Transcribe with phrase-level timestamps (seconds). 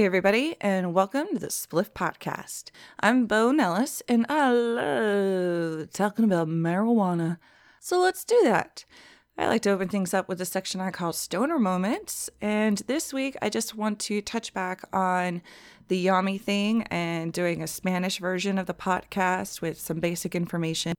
[0.00, 2.70] Hey, everybody, and welcome to the Spliff Potcast.
[3.00, 7.36] I'm Bo Nellis, and I love talking about marijuana.
[7.80, 8.86] So let's do that.
[9.36, 13.12] I like to open things up with a section I call Stoner Moments, and this
[13.12, 15.42] week I just want to touch back on
[15.88, 20.94] the Yami thing and doing a Spanish version of the podcast with some basic information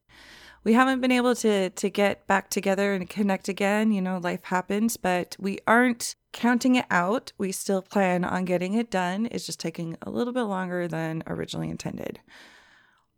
[0.63, 3.91] we haven't been able to to get back together and connect again.
[3.91, 7.33] You know, life happens, but we aren't counting it out.
[7.37, 9.27] We still plan on getting it done.
[9.31, 12.19] It's just taking a little bit longer than originally intended.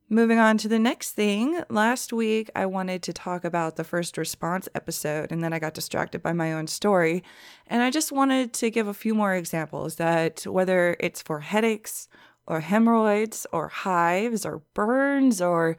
[0.09, 1.63] Moving on to the next thing.
[1.69, 5.73] Last week, I wanted to talk about the first response episode, and then I got
[5.73, 7.23] distracted by my own story.
[7.67, 12.09] And I just wanted to give a few more examples that whether it's for headaches
[12.45, 15.77] or hemorrhoids or hives or burns or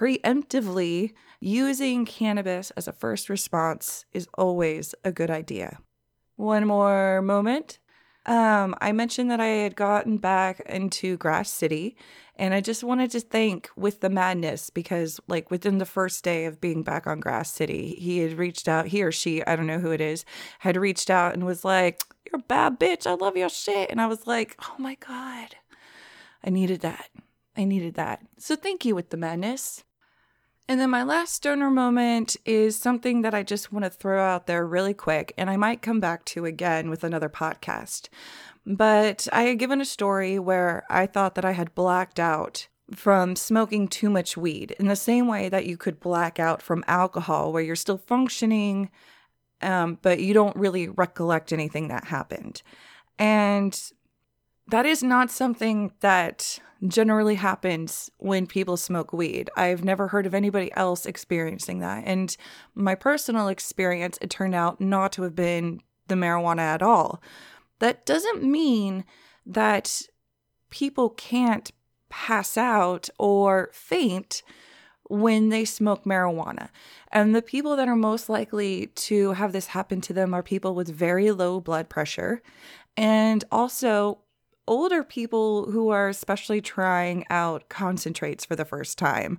[0.00, 5.78] preemptively using cannabis as a first response is always a good idea.
[6.36, 7.78] One more moment.
[8.24, 11.96] Um, I mentioned that I had gotten back into Grass City,
[12.36, 16.46] and I just wanted to thank with the madness because, like, within the first day
[16.46, 19.66] of being back on Grass City, he had reached out, he or she, I don't
[19.66, 20.24] know who it is,
[20.60, 23.06] had reached out and was like, You're a bad bitch.
[23.06, 23.90] I love your shit.
[23.90, 25.56] And I was like, Oh my God,
[26.44, 27.10] I needed that.
[27.56, 28.22] I needed that.
[28.38, 29.84] So thank you with the madness.
[30.70, 34.46] And then my last stoner moment is something that I just want to throw out
[34.46, 38.08] there really quick, and I might come back to again with another podcast.
[38.64, 43.34] But I had given a story where I thought that I had blacked out from
[43.34, 47.52] smoking too much weed in the same way that you could black out from alcohol,
[47.52, 48.92] where you're still functioning,
[49.62, 52.62] um, but you don't really recollect anything that happened.
[53.18, 53.76] And
[54.70, 59.50] that is not something that generally happens when people smoke weed.
[59.56, 62.04] I've never heard of anybody else experiencing that.
[62.06, 62.34] And
[62.74, 67.20] my personal experience, it turned out not to have been the marijuana at all.
[67.80, 69.04] That doesn't mean
[69.44, 70.02] that
[70.70, 71.70] people can't
[72.08, 74.42] pass out or faint
[75.08, 76.68] when they smoke marijuana.
[77.10, 80.74] And the people that are most likely to have this happen to them are people
[80.74, 82.42] with very low blood pressure
[82.96, 84.20] and also
[84.70, 89.36] older people who are especially trying out concentrates for the first time.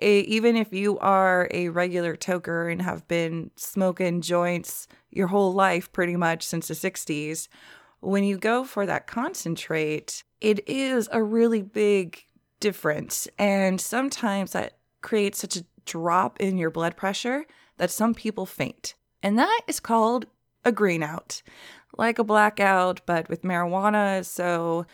[0.00, 5.52] A, even if you are a regular toker and have been smoking joints your whole
[5.52, 7.46] life pretty much since the 60s,
[8.00, 12.24] when you go for that concentrate, it is a really big
[12.58, 13.28] difference.
[13.38, 17.44] And sometimes that creates such a drop in your blood pressure
[17.76, 18.94] that some people faint.
[19.22, 20.24] And that is called
[20.64, 21.42] a green out
[21.96, 24.24] like a blackout, but with marijuana.
[24.24, 24.86] So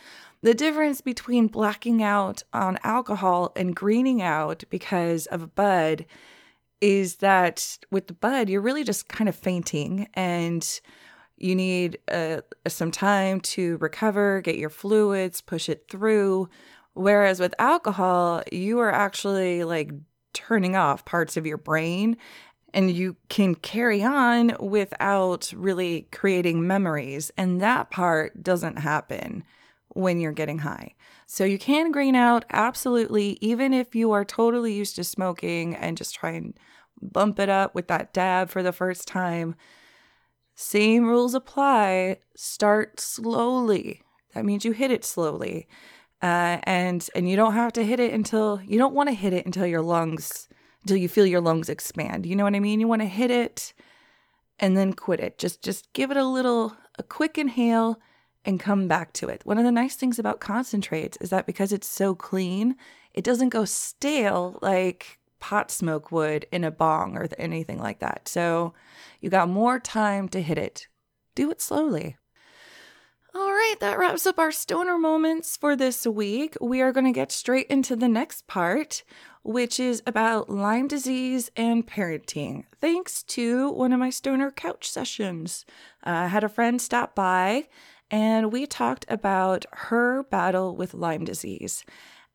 [0.43, 6.07] the difference between blacking out on alcohol and greening out because of a bud
[6.81, 10.81] is that with the bud, you're really just kind of fainting and
[11.39, 16.49] you need uh, some time to recover, get your fluids, push it through.
[16.95, 19.91] Whereas with alcohol, you are actually like
[20.33, 22.17] turning off parts of your brain
[22.77, 27.33] and you can carry on without really creating memories.
[27.39, 29.45] And that part doesn't happen
[29.89, 30.95] when you're getting high.
[31.27, 35.97] So you can green out absolutely, even if you are totally used to smoking and
[35.97, 36.53] just try and
[37.01, 39.55] bump it up with that dab for the first time.
[40.55, 42.19] Same rules apply.
[42.37, 44.03] Start slowly.
[44.35, 45.67] That means you hit it slowly.
[46.23, 49.33] Uh, and and you don't have to hit it until you don't want to hit
[49.33, 50.49] it until your lungs
[50.87, 52.25] until you feel your lungs expand.
[52.25, 52.79] You know what I mean?
[52.79, 53.75] You want to hit it
[54.61, 55.37] and then quit it.
[55.37, 58.01] Just just give it a little a quick inhale
[58.45, 59.45] and come back to it.
[59.45, 62.77] One of the nice things about concentrates is that because it's so clean,
[63.15, 68.29] it doesn't go stale like pot smoke would in a bong or anything like that.
[68.29, 68.73] So
[69.21, 70.87] you got more time to hit it.
[71.35, 72.17] Do it slowly.
[73.39, 76.57] All right, that wraps up our stoner moments for this week.
[76.59, 79.05] We are going to get straight into the next part,
[79.43, 82.65] which is about Lyme disease and parenting.
[82.81, 85.67] Thanks to one of my stoner couch sessions.
[86.03, 87.69] Uh, I had a friend stop by
[88.11, 91.85] and we talked about her battle with Lyme disease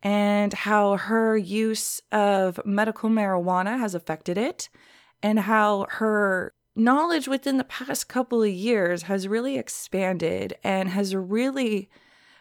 [0.03, 4.69] and how her use of medical marijuana has affected it,
[5.23, 11.15] and how her knowledge within the past couple of years has really expanded and has
[11.15, 11.89] really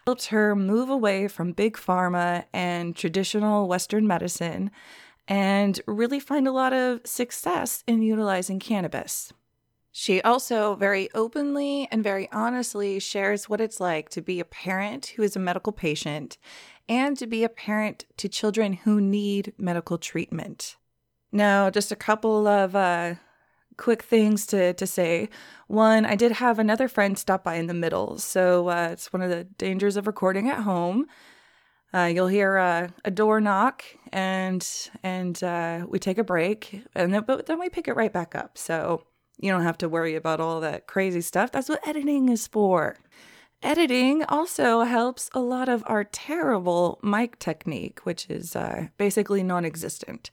[0.05, 4.71] helped her move away from big pharma and traditional Western medicine
[5.27, 9.31] and really find a lot of success in utilizing cannabis.
[9.91, 15.07] She also very openly and very honestly shares what it's like to be a parent
[15.07, 16.37] who is a medical patient
[16.87, 20.77] and to be a parent to children who need medical treatment.
[21.31, 23.15] Now, just a couple of uh,
[23.81, 25.27] quick things to, to say.
[25.67, 28.19] One, I did have another friend stop by in the middle.
[28.19, 31.07] So uh, it's one of the dangers of recording at home.
[31.91, 33.83] Uh, you'll hear uh, a door knock
[34.13, 34.65] and
[35.03, 38.35] and uh, we take a break and then, but then we pick it right back
[38.35, 38.57] up.
[38.57, 39.03] So
[39.39, 41.51] you don't have to worry about all that crazy stuff.
[41.51, 42.97] That's what editing is for.
[43.63, 49.65] Editing also helps a lot of our terrible mic technique, which is uh, basically non
[49.65, 50.29] existent.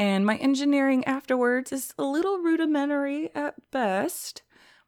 [0.00, 4.40] And my engineering afterwards is a little rudimentary at best.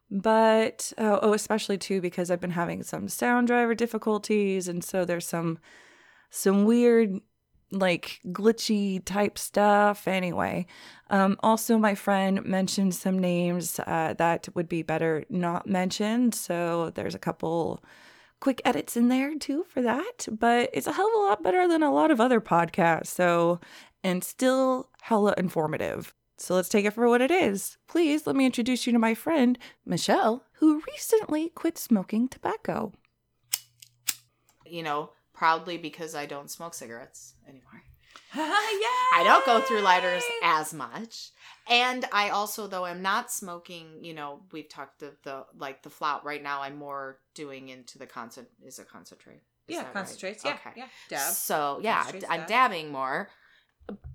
[0.09, 4.67] But, uh, oh, especially too, because I've been having some sound driver difficulties.
[4.67, 5.59] And so there's some,
[6.31, 7.19] some weird
[7.69, 10.07] like glitchy type stuff.
[10.07, 10.65] Anyway,
[11.11, 16.33] um, also my friend mentioned some names uh, that would be better not mentioned.
[16.33, 17.83] So there's a couple
[18.39, 20.27] quick edits in there too for that.
[20.31, 23.07] But it's a hell of a lot better than a lot of other podcasts.
[23.07, 23.59] So
[24.03, 26.13] and still hella informative.
[26.37, 27.77] So let's take it for what it is.
[27.87, 32.91] Please let me introduce you to my friend Michelle, who recently quit smoking tobacco.
[34.65, 37.83] You know, proudly because I don't smoke cigarettes anymore.
[38.35, 38.41] yeah.
[39.15, 41.29] I don't go through lighters as much.
[41.69, 45.89] And I also though am not smoking, you know, we've talked the, the like the
[45.89, 49.41] flout right now I'm more doing into the concent is a concentrate.
[49.67, 49.93] Is yeah, that right?
[49.93, 50.43] concentrates.
[50.43, 50.71] Yeah, Okay.
[50.75, 50.87] yeah.
[51.09, 51.33] Dab.
[51.33, 52.47] So yeah, Concentrates I'm dab.
[52.49, 53.29] dabbing more.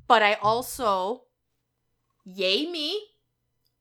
[0.08, 1.22] But I also
[2.24, 3.00] yay me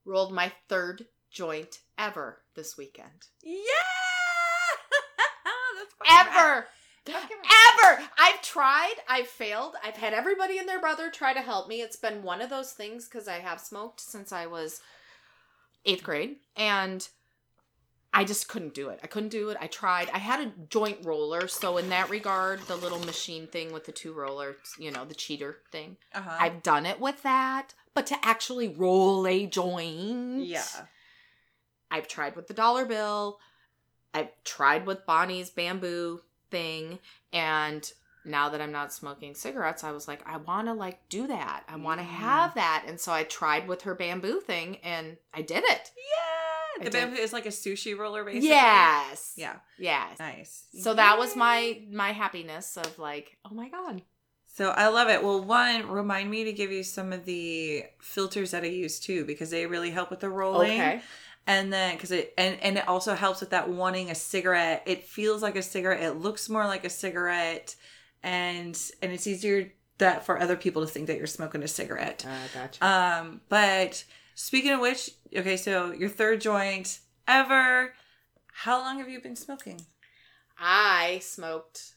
[0.06, 3.28] rolled my third joint ever this weekend.
[3.42, 3.56] Yeah.
[6.06, 6.68] That's Ever.
[7.08, 8.04] ever.
[8.20, 8.96] I've tried.
[9.08, 9.76] I've failed.
[9.84, 11.82] I've had everybody and their brother try to help me.
[11.82, 14.82] It's been one of those things because I have smoked since I was
[15.86, 17.08] eighth grade, and
[18.18, 19.00] I just couldn't do it.
[19.04, 19.58] I couldn't do it.
[19.62, 20.10] I tried.
[20.12, 23.92] I had a joint roller, so in that regard, the little machine thing with the
[23.92, 26.38] two rollers, you know, the cheater thing, Uh-huh.
[26.40, 27.76] I've done it with that.
[27.94, 30.64] But to actually roll a joint, yeah.
[31.92, 33.40] I've tried with the dollar bill.
[34.14, 37.00] I've tried with Bonnie's bamboo thing.
[37.32, 37.90] And
[38.26, 41.64] now that I'm not smoking cigarettes, I was like, I want to like do that.
[41.68, 42.10] I want to Mm.
[42.10, 42.84] have that.
[42.88, 45.92] And so I tried with her bamboo thing and I did it.
[45.96, 46.27] Yeah.
[46.84, 48.50] The bamboo is like a sushi roller, basically.
[48.50, 49.34] Yes.
[49.36, 49.56] Yeah.
[49.78, 50.20] Yes.
[50.20, 50.66] Nice.
[50.82, 54.02] So that was my my happiness of like, oh my god.
[54.46, 55.24] So I love it.
[55.24, 59.24] Well, one, remind me to give you some of the filters that I use too,
[59.24, 60.72] because they really help with the rolling.
[60.72, 61.02] Okay.
[61.46, 64.84] And then, because it and and it also helps with that wanting a cigarette.
[64.86, 66.04] It feels like a cigarette.
[66.04, 67.76] It looks more like a cigarette,
[68.22, 72.26] and and it's easier that for other people to think that you're smoking a cigarette.
[72.28, 72.86] Uh, gotcha.
[72.86, 74.04] Um, but
[74.38, 77.94] speaking of which, okay, so your third joint ever.
[78.54, 79.82] How long have you been smoking?
[80.60, 81.94] I smoked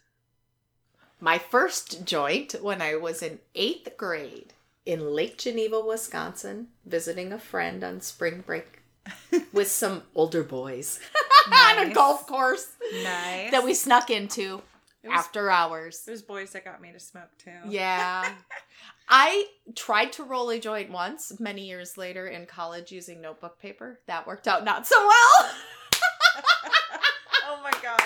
[1.21, 4.55] my first joint when I was in eighth grade
[4.87, 8.83] in Lake Geneva, Wisconsin, visiting a friend on spring break
[9.53, 10.99] with some older boys
[11.53, 12.67] on a golf course
[13.03, 13.51] Nice.
[13.51, 14.57] that we snuck into
[15.05, 16.03] was- after hours.
[16.07, 17.53] There's boys that got me to smoke too.
[17.69, 18.33] Yeah.
[19.13, 23.99] I tried to roll a joint once many years later in college using notebook paper.
[24.07, 25.51] That worked out not so well.
[27.49, 28.01] oh my god.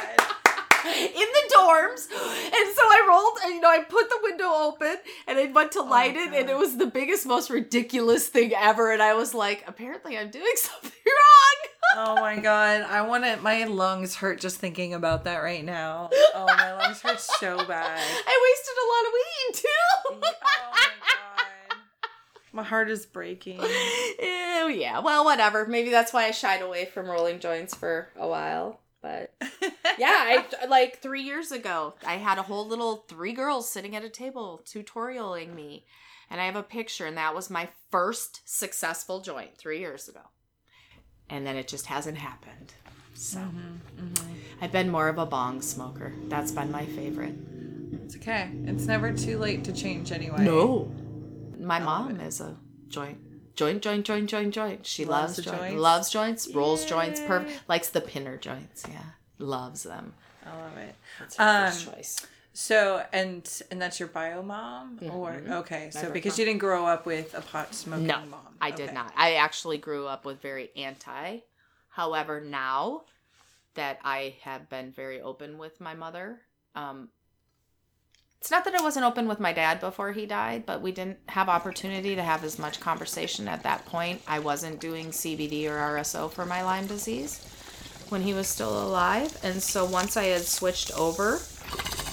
[0.86, 2.08] in the dorms.
[2.10, 4.96] And so I rolled, and you know, I put the window open
[5.26, 8.54] and I went to Oh light it, and it was the biggest, most ridiculous thing
[8.54, 8.90] ever.
[8.90, 11.73] And I was like, apparently I'm doing something wrong.
[11.96, 12.82] Oh my god.
[12.82, 13.36] I want to.
[13.36, 16.10] My lungs hurt just thinking about that right now.
[16.36, 18.00] Oh, my lungs hurt so bad.
[18.26, 19.68] I wasted a lot of weed too.
[20.10, 21.76] Oh my god.
[22.52, 23.60] My heart is breaking.
[23.60, 25.64] Ew, yeah, well, whatever.
[25.66, 28.80] Maybe that's why I shied away from rolling joints for a while.
[29.00, 29.32] But
[29.98, 34.04] yeah, I like three years ago, I had a whole little three girls sitting at
[34.04, 35.84] a table tutorialing me.
[36.30, 40.22] And I have a picture, and that was my first successful joint three years ago.
[41.30, 42.74] And then it just hasn't happened.
[43.14, 43.40] So
[44.60, 46.12] I've been more of a bong smoker.
[46.28, 47.34] That's been my favorite.
[48.04, 48.50] It's okay.
[48.64, 50.44] It's never too late to change anyway.
[50.44, 50.90] No.
[51.58, 52.56] My love mom is a
[52.88, 53.18] joint.
[53.56, 54.84] Joint, joint, joint, joint, joint.
[54.84, 55.60] She Loves loves, the joints.
[55.60, 55.80] joints?
[55.80, 57.26] Loves joints, rolls joints, Yay.
[57.26, 57.68] perfect.
[57.68, 58.98] Likes the pinner joints, yeah.
[59.38, 60.12] Loves them.
[60.44, 60.94] I love it.
[61.20, 62.26] That's her first Um, choice.
[62.56, 65.50] So and and that's your bio mom, or Mhm.
[65.50, 65.90] okay?
[65.90, 66.38] So Never because mom.
[66.40, 69.12] you didn't grow up with a pot smoking No, mom, I did not.
[69.16, 71.40] I actually grew up with very anti.
[71.88, 73.02] However, now
[73.74, 76.42] that I have been very open with my mother,
[76.76, 77.08] um,
[78.40, 81.18] it's not that I wasn't open with my dad before he died, but we didn't
[81.30, 84.22] have opportunity to have as much conversation at that point.
[84.28, 87.40] I wasn't doing CBD or RSO for my Lyme disease
[88.10, 91.40] when he was still alive, and so once I had switched over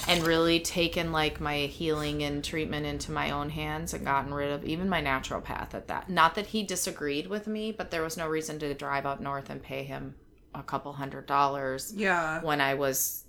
[0.08, 4.52] and really taken like my healing and treatment into my own hands and gotten rid
[4.52, 6.10] of even my naturopath at that.
[6.10, 9.50] Not that he disagreed with me, but there was no reason to drive up north
[9.50, 10.16] and pay him
[10.54, 12.42] a couple hundred dollars Yeah.
[12.42, 13.26] when I was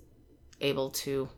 [0.59, 1.29] able to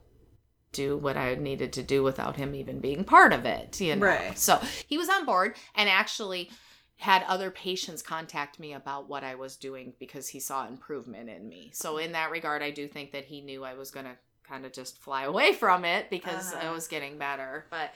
[0.72, 4.06] do what I needed to do without him even being part of it, you know.
[4.06, 4.38] Right.
[4.38, 6.50] So he was on board and actually
[6.98, 11.48] had other patients contact me about what I was doing because he saw improvement in
[11.48, 11.72] me.
[11.74, 14.16] So in that regard, I do think that he knew I was going to
[14.48, 16.68] kind of just fly away from it because Uh-huh.
[16.68, 17.66] I was getting better.
[17.70, 17.94] But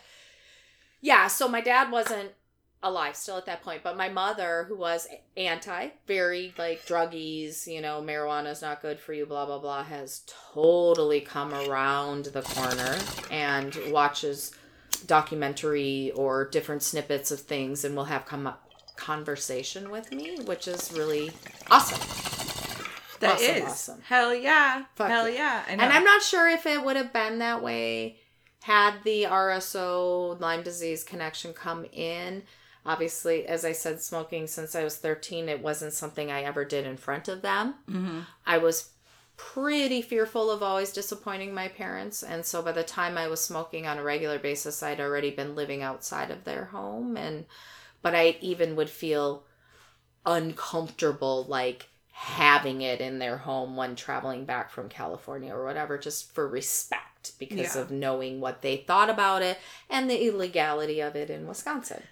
[1.01, 2.31] yeah, so my dad wasn't
[2.81, 7.81] alive still at that point, but my mother, who was anti, very like druggies, you
[7.81, 12.97] know, marijuana's not good for you, blah blah blah, has totally come around the corner
[13.29, 14.51] and watches
[15.05, 18.63] documentary or different snippets of things and will have come up
[18.95, 21.31] conversation with me, which is really
[21.71, 22.28] awesome.
[23.19, 24.01] That Awesome, is awesome.
[24.01, 24.85] Hell yeah.
[24.95, 25.35] Fuck Hell yeah.
[25.35, 25.63] yeah.
[25.69, 28.19] And I'm not sure if it would have been that way
[28.63, 32.43] had the RSO Lyme disease connection come in.
[32.85, 36.85] Obviously, as I said, smoking since I was 13, it wasn't something I ever did
[36.85, 37.75] in front of them.
[37.89, 38.25] Mhm.
[38.45, 38.89] I was
[39.37, 42.23] pretty fearful of always disappointing my parents.
[42.23, 45.55] And so by the time I was smoking on a regular basis, I'd already been
[45.55, 47.15] living outside of their home.
[47.15, 47.45] And,
[48.01, 49.45] but I even would feel
[50.25, 51.87] uncomfortable, like
[52.21, 57.31] having it in their home when traveling back from California or whatever, just for respect
[57.39, 57.81] because Yeah.
[57.81, 59.57] of knowing what they thought about it
[59.89, 62.03] and the illegality of it in Wisconsin.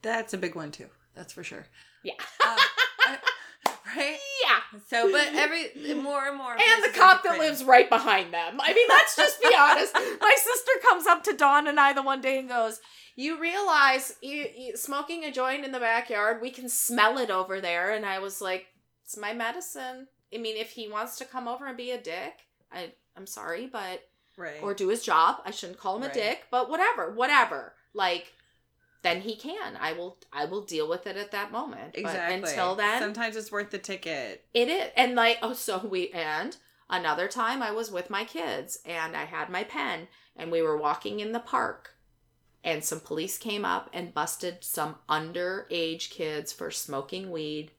[0.00, 0.88] That's a big one too.
[1.14, 1.66] That's for sure.
[2.02, 2.14] Yeah.
[2.42, 2.56] Um,
[3.00, 3.18] I-
[3.96, 4.18] right?
[4.42, 4.80] yeah.
[4.88, 6.52] So, but every more and more.
[6.52, 8.58] and the cop that lives right behind them.
[8.62, 9.92] I mean, let's just be honest.
[9.94, 12.80] My sister comes up to Dawn and I the one day and goes,
[13.14, 17.60] "You realize you, you, smoking a joint in the backyard, we can smell it over
[17.60, 18.66] there." And I was like,
[19.10, 22.46] "It's my medicine." I mean, if he wants to come over and be a dick,
[22.72, 24.62] I I'm sorry, but right.
[24.62, 25.42] or do his job.
[25.44, 26.10] I shouldn't call him Right.
[26.12, 27.74] a dick, but whatever, whatever.
[27.92, 28.32] Like
[29.02, 29.76] then he can.
[29.80, 31.94] I will I will deal with it at that moment.
[31.94, 32.36] But exactly.
[32.36, 34.44] until then, sometimes it's worth the ticket.
[34.54, 34.90] it is.
[34.96, 36.56] And like, oh, so we, and
[36.88, 40.76] another time I was with my kids and I had my pen and we were
[40.76, 41.94] walking in the park
[42.62, 47.72] and some police came up and busted some underage kids for smoking weed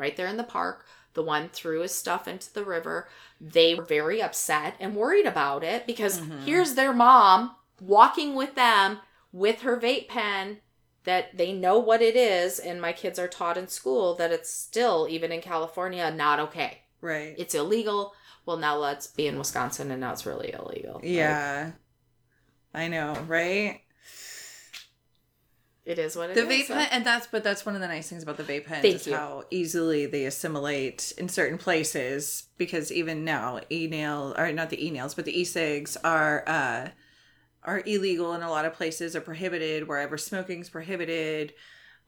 [0.00, 0.86] right there in the park.
[1.14, 3.08] The one threw his stuff into the river.
[3.40, 6.44] They were very upset and worried about it because Mhm.
[6.44, 9.00] here's their mom walking with them
[9.32, 10.60] with her vape pen
[11.04, 14.50] that they know what it is and my kids are taught in school that it's
[14.50, 16.82] still even in California not okay.
[17.00, 17.34] Right.
[17.38, 18.14] It's illegal.
[18.44, 20.94] Well, now let's be in Wisconsin and now it's really illegal.
[20.96, 21.72] Like, yeah.
[22.74, 23.80] I know, right?
[25.90, 26.68] It is what it the is.
[26.68, 28.82] vape pen, and that's but that's one of the nice things about the vape pens
[28.82, 29.14] Thank is you.
[29.14, 32.44] how easily they assimilate in certain places.
[32.58, 36.44] Because even now, e nail or not the e nails, but the e cigs are
[36.46, 36.88] uh
[37.64, 41.54] are illegal in a lot of places, are prohibited wherever smoking's prohibited.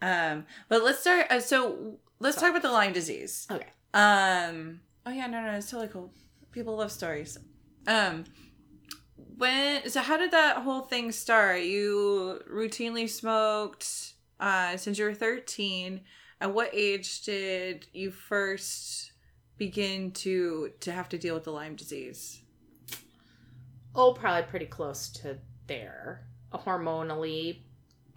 [0.01, 1.27] Um, but let's start.
[1.31, 3.49] Uh, so let's talk about the Lyme disease.
[3.51, 3.67] Okay.
[3.95, 4.81] Um.
[5.05, 6.12] Oh yeah, no, no, it's totally cool.
[6.53, 7.37] People love stories.
[7.89, 8.25] Um.
[9.37, 11.62] When so, how did that whole thing start?
[11.62, 16.02] You routinely smoked uh, since you were thirteen.
[16.41, 19.12] At what age did you first
[19.59, 22.43] begin to to have to deal with the Lyme disease?
[23.95, 26.26] Oh, probably pretty close to there.
[26.52, 27.62] Hormonally,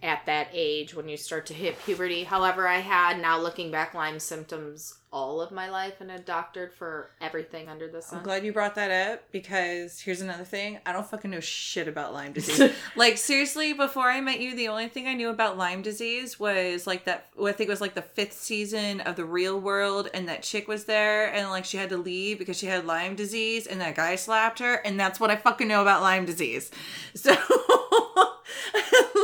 [0.02, 2.24] at that age when you start to hit puberty.
[2.24, 6.70] However, I had now looking back Lyme symptoms all of my life and had doctored
[6.74, 8.18] for everything under the sun.
[8.18, 10.78] I'm glad you brought that up because here's another thing.
[10.84, 12.72] I don't fucking know shit about Lyme disease.
[12.96, 16.86] like seriously, before I met you, the only thing I knew about Lyme disease was
[16.86, 17.28] like that.
[17.42, 20.68] I think it was like the fifth season of the Real World, and that chick
[20.68, 23.94] was there, and like she had to leave because she had Lyme disease, and that
[23.94, 26.70] guy slapped her, and that's what I fucking know about Lyme disease.
[27.14, 27.34] So,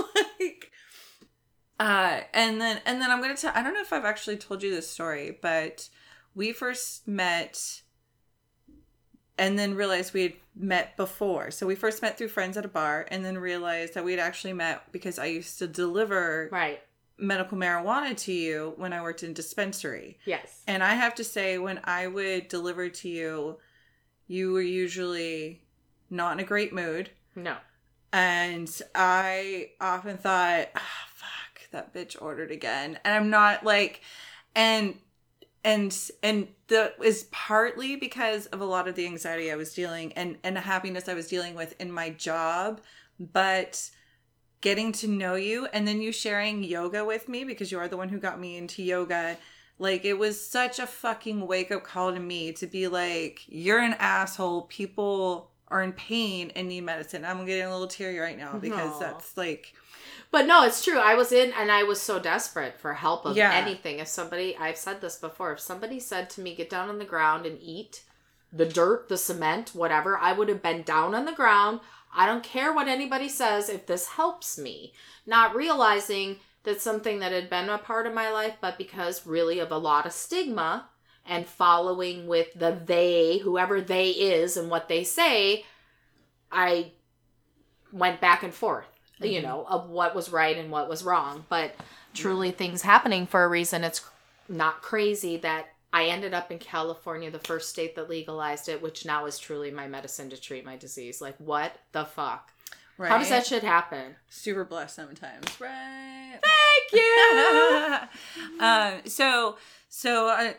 [1.82, 3.52] uh, and then and then I'm gonna tell.
[3.56, 5.88] I don't know if I've actually told you this story, but
[6.32, 7.82] we first met
[9.36, 11.50] and then realized we had met before.
[11.50, 14.20] So we first met through friends at a bar and then realized that we had
[14.20, 16.80] actually met because I used to deliver right.
[17.18, 20.18] medical marijuana to you when I worked in dispensary.
[20.24, 20.62] Yes.
[20.68, 23.58] And I have to say when I would deliver to you,
[24.28, 25.62] you were usually
[26.10, 27.10] not in a great mood.
[27.34, 27.56] No.
[28.12, 31.11] And I often thought, fuck,
[31.72, 32.98] that bitch ordered again.
[33.04, 34.02] And I'm not like,
[34.54, 34.96] and,
[35.64, 40.12] and, and that is partly because of a lot of the anxiety I was dealing
[40.14, 42.80] and, and the happiness I was dealing with in my job.
[43.18, 43.90] But
[44.62, 47.96] getting to know you and then you sharing yoga with me because you are the
[47.96, 49.36] one who got me into yoga.
[49.78, 53.80] Like it was such a fucking wake up call to me to be like, you're
[53.80, 54.62] an asshole.
[54.62, 57.24] People are in pain and need medicine.
[57.24, 59.00] I'm getting a little teary right now because Aw.
[59.00, 59.74] that's like
[60.32, 60.98] But no, it's true.
[60.98, 63.52] I was in and I was so desperate for help of Yeah.
[63.52, 63.98] anything.
[64.00, 67.04] If somebody, I've said this before, if somebody said to me, get down on the
[67.04, 68.02] ground and eat
[68.50, 71.80] the dirt, the cement, whatever, I would have been down on the ground.
[72.14, 74.94] I don't care what anybody says if this helps me.
[75.26, 79.58] Not realizing that something that had been a part of my life, but because really
[79.58, 80.88] of a lot of stigma
[81.26, 85.64] and following with the they, whoever they is, and what they say,
[86.50, 86.92] I
[87.92, 88.86] went back and forth,
[89.20, 89.42] you Mhm.
[89.42, 91.44] know, of what was right and what was wrong.
[91.48, 91.74] But
[92.14, 93.84] truly, things happening for a reason.
[93.84, 94.02] It's
[94.48, 99.04] not crazy that I ended up in California, the first state that legalized it, which
[99.04, 101.20] now is truly my medicine to treat my disease.
[101.20, 102.50] Like, what the fuck?
[102.98, 103.10] right.
[103.10, 104.16] How does that shit happen?
[104.28, 106.38] super blessed sometimes, right?
[106.42, 108.60] Thank you.
[108.60, 109.56] um, so
[109.88, 110.52] so uh,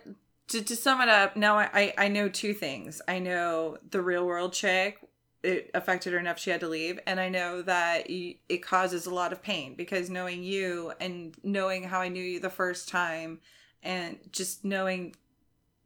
[0.50, 3.02] to, to sum it up, now I, I I know two things.
[3.08, 4.98] I know the real world chick.
[5.44, 9.14] It affected her enough she had to leave, and I know that it causes a
[9.14, 13.40] lot of pain because knowing you and knowing how I knew you the first time,
[13.84, 15.16] and just knowing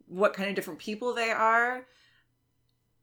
[0.08, 1.86] what kind of different people they are,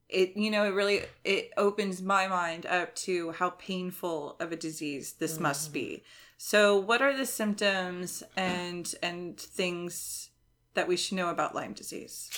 [0.08, 4.56] it you know it really it opens my mind up to how painful of a
[4.56, 5.44] disease this mm-hmm.
[5.44, 6.04] must be.
[6.36, 10.30] So what are the symptoms and and things
[10.74, 12.30] that we should know about lyme disease?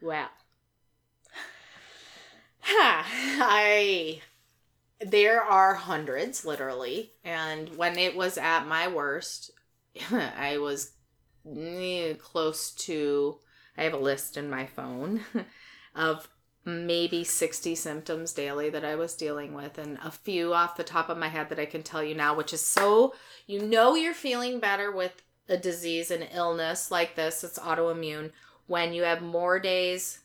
[0.00, 0.28] Well,
[2.62, 3.06] ha,
[3.40, 4.22] I
[5.04, 9.50] there are hundreds literally, and when it was at my worst,
[10.10, 10.92] I was
[11.56, 13.38] eh, close to.
[13.76, 15.22] I have a list in my phone
[15.94, 16.28] of
[16.64, 21.08] maybe 60 symptoms daily that I was dealing with, and a few off the top
[21.08, 23.14] of my head that I can tell you now, which is so
[23.46, 28.30] you know you're feeling better with a disease, an illness like this, it's autoimmune,
[28.66, 30.20] when you have more days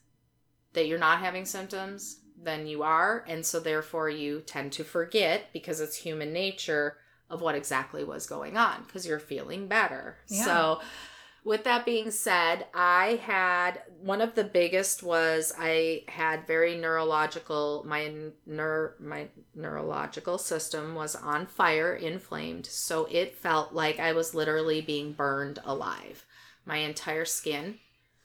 [0.74, 5.52] that you're not having symptoms than you are, and so therefore you tend to forget
[5.54, 6.98] because it's human nature
[7.30, 10.18] of what exactly was going on because you're feeling better.
[10.28, 10.46] Yeah.
[10.46, 10.82] So,
[11.44, 17.86] with that being said, I had one of the biggest was I had very neurological
[17.88, 18.12] my
[18.48, 24.82] neur my neurological system was on fire, inflamed, so it felt like I was literally
[24.82, 26.26] being burned alive.
[26.66, 27.80] My entire skin,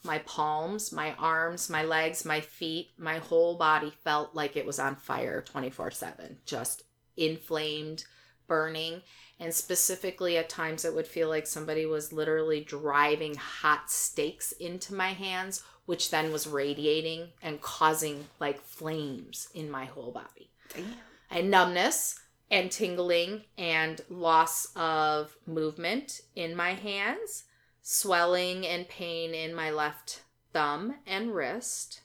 [0.04, 4.78] my palms, my arms, my legs, my feet, my whole body felt like it was
[4.78, 6.82] on fire 24/7, just
[7.16, 8.04] inflamed,
[8.46, 9.02] burning.
[9.38, 14.94] And specifically at times it would feel like somebody was literally driving hot stakes into
[14.94, 20.50] my hands which then was radiating and causing like flames in my whole body.
[20.74, 20.86] Damn.
[21.30, 22.18] and numbness
[22.50, 27.44] and tingling and loss of movement in my hands
[27.82, 32.02] swelling and pain in my left thumb and wrist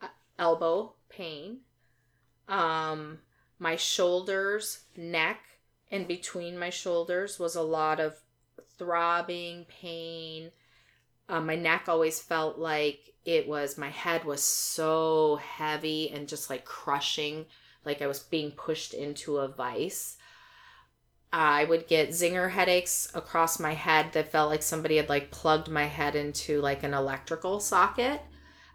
[0.00, 0.08] uh,
[0.38, 1.58] elbow pain
[2.48, 3.18] um
[3.58, 5.40] my shoulders neck
[5.90, 8.16] and between my shoulders was a lot of
[8.78, 10.50] throbbing pain.
[11.28, 16.50] Um, my neck always felt like it was, my head was so heavy and just
[16.50, 17.46] like crushing,
[17.84, 20.16] like I was being pushed into a vice.
[21.32, 25.68] I would get zinger headaches across my head that felt like somebody had like plugged
[25.68, 28.22] my head into like an electrical socket.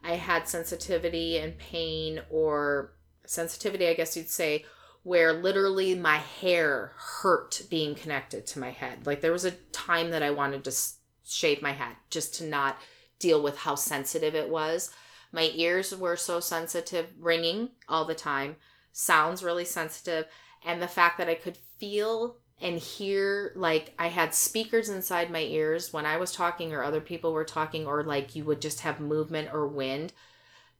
[0.04, 2.94] I had sensitivity and pain, or
[3.26, 4.66] sensitivity, I guess you'd say,
[5.04, 9.06] where literally my hair hurt being connected to my head.
[9.06, 10.76] Like there was a time that I wanted to
[11.24, 12.78] shave my head just to not
[13.20, 14.92] deal with how sensitive it was.
[15.32, 18.58] My ears were so sensitive, ringing all the time,
[18.92, 20.26] sounds really sensitive,
[20.66, 25.42] and the fact that I could feel and hear like I had speakers inside my
[25.42, 28.82] ears when I was talking or other people were talking or like you would just
[28.82, 30.14] have movement or wind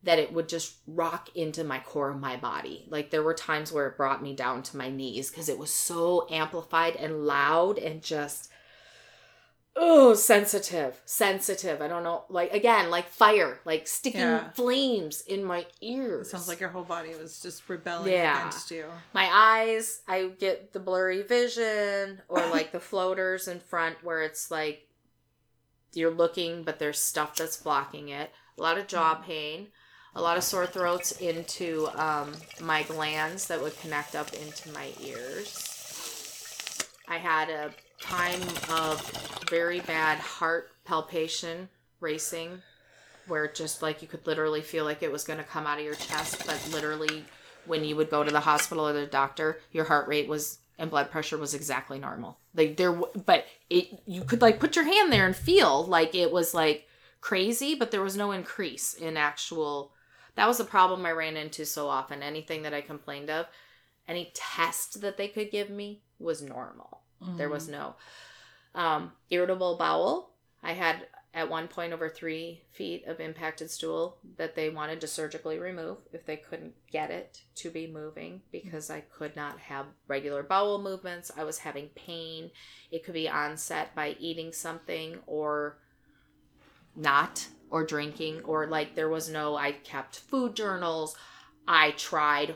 [0.04, 2.86] that it would just rock into my core of my body.
[2.90, 5.72] Like there were times where it brought me down to my knees because it was
[5.72, 8.52] so amplified and loud and just
[9.76, 11.82] oh sensitive sensitive.
[11.82, 14.50] I don't know like again like fire like sticking Yeah.
[14.52, 18.38] flames in my ears it sounds like your whole body was just rebelling Yeah.
[18.40, 18.86] against you.
[19.14, 24.52] My eyes i get the blurry vision or like the floaters in front where it's
[24.52, 24.88] like
[25.94, 28.32] you're looking but there's stuff that's blocking it.
[28.58, 29.68] A lot of jaw pain
[30.14, 34.90] a lot of sore throats into um, my glands that would connect up into my
[35.02, 36.86] ears.
[37.08, 39.02] I had a time of
[39.50, 42.62] very bad heart palpation racing
[43.28, 45.86] where just like you could literally feel like it was going to come out of
[45.86, 47.24] your chest but literally
[47.66, 50.90] when you would go to the hospital or the doctor, your heart rate was and
[50.90, 52.38] blood pressure was exactly normal.
[52.56, 56.32] Like there, but it you could like put your hand there and feel like it
[56.32, 56.88] was like
[57.20, 59.92] crazy, but there was no increase in actual
[60.36, 62.24] that was the problem I ran into so often.
[62.24, 63.48] Anything that I complained of,
[64.08, 67.01] any test that they could give me was normal.
[67.22, 67.38] Mm-hmm.
[67.38, 67.96] There was no
[68.76, 70.32] um, irritable bowel.
[70.64, 75.08] I had at one point over three feet of impacted stool that they wanted to
[75.08, 79.86] surgically remove if they couldn't get it to be moving because I could not have
[80.08, 81.32] regular bowel movements.
[81.38, 82.52] I was having pain.
[82.92, 85.78] It could be onset by eating something or
[86.96, 91.16] not, or drinking, or like there was no, I kept food journals.
[91.66, 92.56] I tried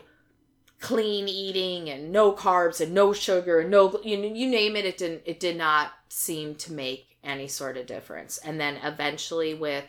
[0.80, 4.98] clean eating and no carbs and no sugar and no you you name it it
[4.98, 8.38] didn't it did not seem to make any sort of difference.
[8.38, 9.84] And then eventually with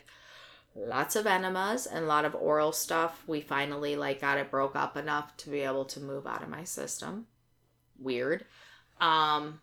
[0.76, 4.76] lots of enemas and a lot of oral stuff, we finally like got it broke
[4.76, 7.28] up enough to be able to move out of my system.
[8.00, 8.46] Weird.
[9.00, 9.62] Um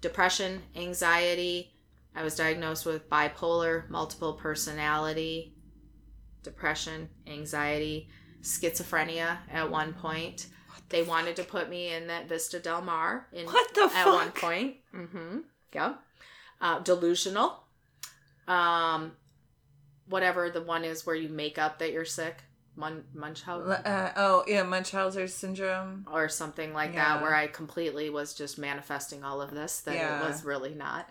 [0.00, 1.72] depression, anxiety.
[2.14, 5.54] I was diagnosed with bipolar, multiple personality,
[6.42, 8.08] depression, anxiety,
[8.42, 10.46] schizophrenia at one point.
[10.88, 14.06] They wanted to put me in that Vista Del Mar in what the at fuck?
[14.06, 14.76] one point.
[14.94, 15.38] Mm-hmm.
[15.72, 16.00] Yep
[16.60, 17.64] uh, delusional,
[18.46, 19.12] um,
[20.08, 22.36] whatever the one is where you make up that you're sick.
[22.76, 23.72] Mun- Munchausen.
[23.72, 27.14] Uh, oh yeah, Munchausen syndrome or something like yeah.
[27.14, 30.20] that, where I completely was just manifesting all of this that yeah.
[30.20, 31.08] it was really not.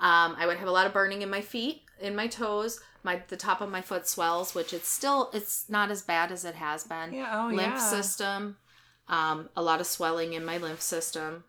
[0.00, 2.80] Um, I would have a lot of burning in my feet, in my toes.
[3.02, 6.44] My the top of my foot swells, which it's still it's not as bad as
[6.44, 7.12] it has been.
[7.12, 7.78] Yeah, oh, lymph yeah.
[7.78, 8.56] system,
[9.08, 11.44] um, a lot of swelling in my lymph system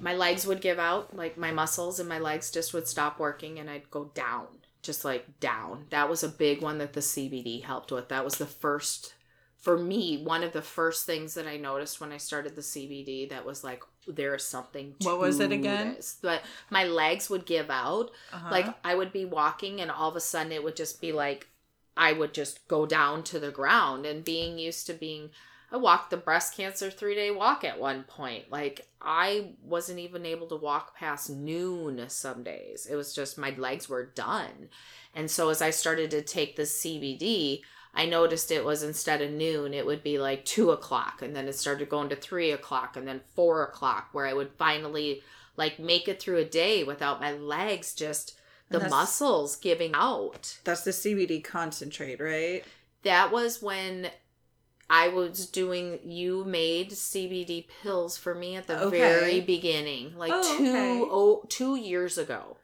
[0.00, 3.58] my legs would give out, like my muscles and my legs just would stop working
[3.58, 4.46] and I'd go down,
[4.82, 5.86] just like down.
[5.90, 8.08] That was a big one that the CBD helped with.
[8.08, 9.14] That was the first
[9.58, 13.28] for me, one of the first things that I noticed when I started the CBD
[13.28, 15.94] that was like there is something What was it again?
[15.94, 16.18] This.
[16.20, 18.10] But my legs would give out.
[18.32, 18.48] Uh-huh.
[18.50, 21.48] Like I would be walking and all of a sudden it would just be like
[21.96, 25.30] I would just go down to the ground and being used to being
[25.72, 28.50] I walked the breast cancer three day walk at one point.
[28.50, 32.86] Like I wasn't even able to walk past noon some days.
[32.90, 34.68] It was just my legs were done.
[35.14, 37.62] And so as I started to take the CBD,
[37.94, 41.48] I noticed it was instead of noon, it would be like two o'clock, and then
[41.48, 45.22] it started going to three o'clock, and then four o'clock, where I would finally
[45.56, 50.58] like make it through a day without my legs just the muscles giving out.
[50.62, 52.64] That's the CBD concentrate, right?
[53.02, 54.10] That was when
[54.90, 58.98] I was doing you made CBD pills for me at the okay.
[58.98, 61.00] very beginning, like oh, two okay.
[61.10, 62.56] oh, two years ago.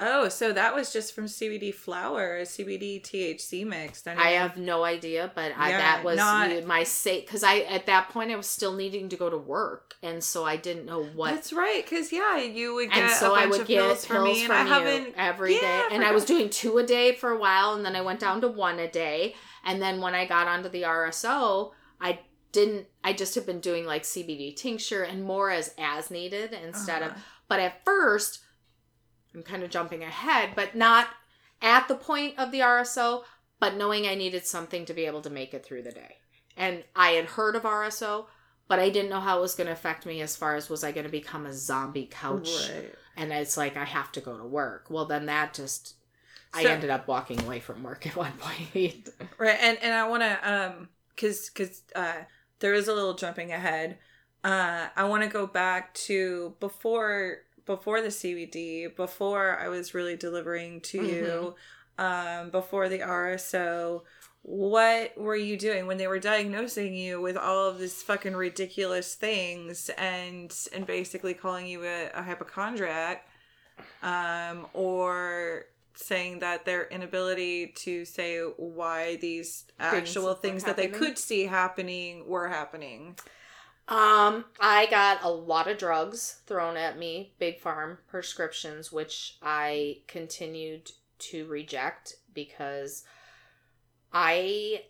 [0.00, 4.04] Oh, so that was just from CBD flower, CBD THC mix.
[4.06, 7.86] I, I have no idea, but I, that was not, my say because I at
[7.86, 11.04] that point I was still needing to go to work, and so I didn't know
[11.04, 11.30] what.
[11.30, 14.44] That's right, because yeah, you would get and so I would get pills, for me,
[14.44, 17.38] and I haven't every yeah, day, and I was doing two a day for a
[17.38, 20.46] while, and then I went down to one a day, and then when I got
[20.46, 22.20] onto the RSO, I
[22.52, 27.02] didn't I just have been doing like CBD tincture and more as as needed instead
[27.02, 27.14] uh-huh.
[27.14, 28.44] of but at first
[29.34, 31.08] I'm kind of jumping ahead, but not
[31.60, 33.24] at the point of the RSO,
[33.58, 36.16] but knowing I needed something to be able to make it through the day.
[36.56, 38.26] And I had heard of RSO,
[38.68, 40.84] but I didn't know how it was going to affect me as far as was
[40.84, 42.48] I going to become a zombie couch.
[42.70, 42.94] Right.
[43.16, 44.86] And it's like I have to go to work.
[44.88, 45.94] Well, then that just
[46.54, 49.08] I ended up walking away from work at one point.
[49.38, 49.58] right.
[49.60, 52.22] And and I want to um cuz cuz uh
[52.60, 53.98] there is a little jumping ahead.
[54.42, 60.16] Uh I want to go back to before before the CBD, before I was really
[60.16, 61.14] delivering to mm-hmm.
[61.14, 61.54] you,
[61.98, 64.02] um before the RSO
[64.44, 69.14] what were you doing when they were diagnosing you with all of these fucking ridiculous
[69.14, 73.26] things and and basically calling you a, a hypochondriac
[74.02, 75.64] um or
[75.94, 81.46] saying that their inability to say why these actual things, things that they could see
[81.46, 83.16] happening were happening.
[83.86, 89.98] Um, I got a lot of drugs thrown at me, big pharm prescriptions, which I
[90.06, 93.04] continued to reject because
[94.12, 94.84] I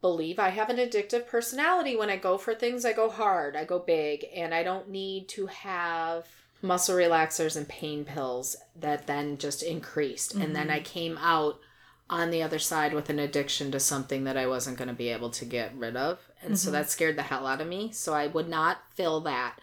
[0.00, 1.96] believe I have an addictive personality.
[1.96, 5.28] When I go for things, I go hard, I go big, and I don't need
[5.30, 6.26] to have
[6.60, 10.32] muscle relaxers and pain pills that then just increased.
[10.32, 10.42] Mm-hmm.
[10.42, 10.84] And then I mm-hmm.
[10.84, 11.60] came out
[12.10, 15.10] on the other side with an addiction to something that I wasn't going to be
[15.10, 16.18] able to get rid of.
[16.40, 16.56] And mm-hmm.
[16.56, 17.92] so that scared the hell out of me.
[17.92, 19.58] So I would not fill that.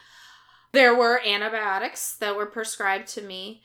[0.72, 3.62] There were antibiotics that were prescribed to me.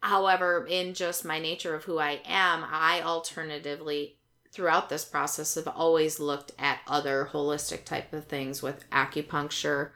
[0.00, 4.16] However, in just my nature of who I am, I alternatively
[4.52, 9.90] throughout this process have always looked at other holistic type of things with acupuncture,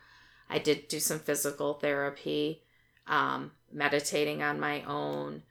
[0.49, 2.63] I did do some physical therapy,
[3.07, 5.43] um, meditating on my own,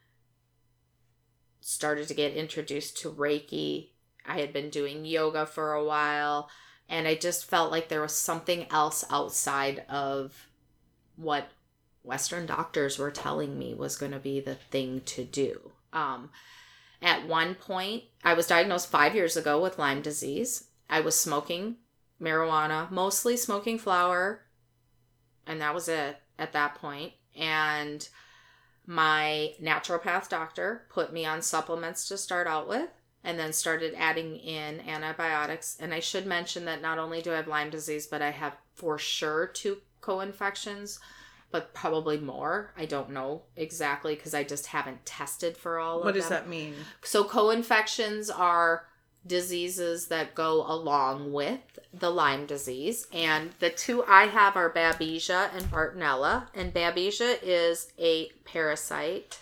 [1.61, 3.89] started to get introduced to Reiki
[4.25, 6.49] I had been doing yoga for a while,
[6.87, 10.47] and I just felt like there was something else outside of
[11.15, 11.49] what
[12.03, 15.71] Western doctors were telling me was going to be the thing to do.
[15.91, 16.29] Um,
[17.01, 20.65] at one point, I was diagnosed five years ago with Lyme disease.
[20.89, 21.77] I was smoking
[22.21, 24.42] marijuana, mostly smoking flower,
[25.47, 27.13] and that was it at that point.
[27.35, 28.07] And
[28.85, 32.89] my naturopath doctor put me on supplements to start out with
[33.23, 35.77] and then started adding in antibiotics.
[35.79, 38.57] And I should mention that not only do I have Lyme disease, but I have
[38.75, 40.99] for sure two co infections,
[41.53, 42.73] but probably more.
[42.75, 46.21] I don't know exactly because I just haven't tested for all What of them.
[46.23, 46.73] What does that mean?
[47.03, 48.87] So co-infections are
[49.25, 55.55] diseases that go along with the Lyme disease, and the two I have are Babesia
[55.55, 56.47] and Bartonella.
[56.53, 59.39] And Babesia is a parasite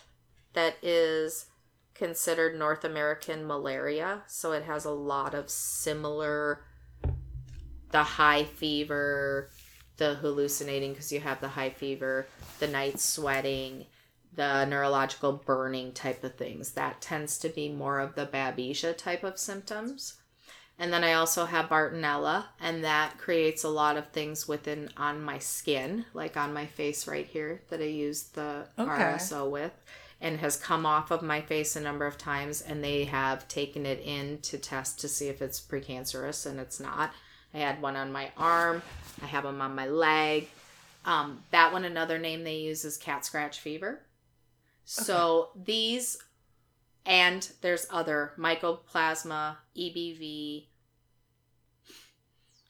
[0.54, 1.48] that is
[1.94, 6.64] considered North American malaria, so it has a lot of similar
[7.92, 9.50] the high fever,
[9.98, 12.26] the hallucinating because you have the high fever,
[12.60, 13.86] the night sweating,
[14.34, 16.72] the neurological burning type of things.
[16.72, 20.16] That tends to be more of the babesia type of symptoms.
[20.80, 25.22] And then I also have Bartonella, and that creates a lot of things within on
[25.22, 28.90] my skin, like on my face right here that I use the Okay.
[28.90, 29.74] RSO with,
[30.20, 33.86] and has come off of my face a number of times, and they have taken
[33.86, 37.12] it in to test to see if it's precancerous, and it's not.
[37.54, 38.82] I had one on my arm,
[39.22, 40.48] I have them on my leg.
[41.06, 44.00] Um, that one, another name they use is cat scratch fever.
[44.92, 46.18] So these,
[47.06, 50.66] and there's other mycoplasma, EBV.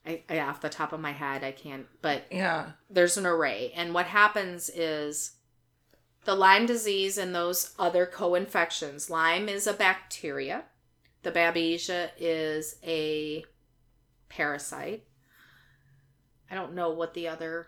[0.05, 2.71] I, I off the top of my head, I can't, but Yeah.
[2.89, 3.71] there's an array.
[3.75, 5.31] And what happens is
[6.25, 9.09] the Lyme disease and those other co infections.
[9.09, 10.65] Lyme is a bacteria,
[11.23, 13.45] the Babesia is a
[14.29, 15.05] parasite.
[16.51, 17.67] I don't know what the other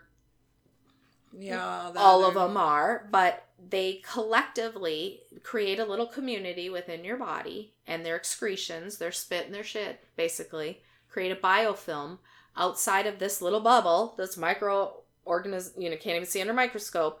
[1.38, 1.92] Yeah.
[1.96, 8.04] all of them are, but they collectively create a little community within your body and
[8.04, 12.18] their excretions, their spit and their shit, basically, create a biofilm
[12.56, 17.20] outside of this little bubble that's microorganism, you know, can't even see under a microscope.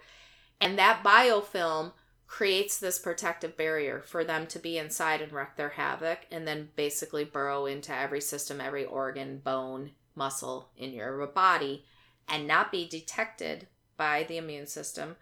[0.60, 1.92] And that biofilm
[2.26, 6.70] creates this protective barrier for them to be inside and wreak their havoc and then
[6.76, 11.84] basically burrow into every system, every organ, bone, muscle in your body
[12.28, 15.16] and not be detected by the immune system.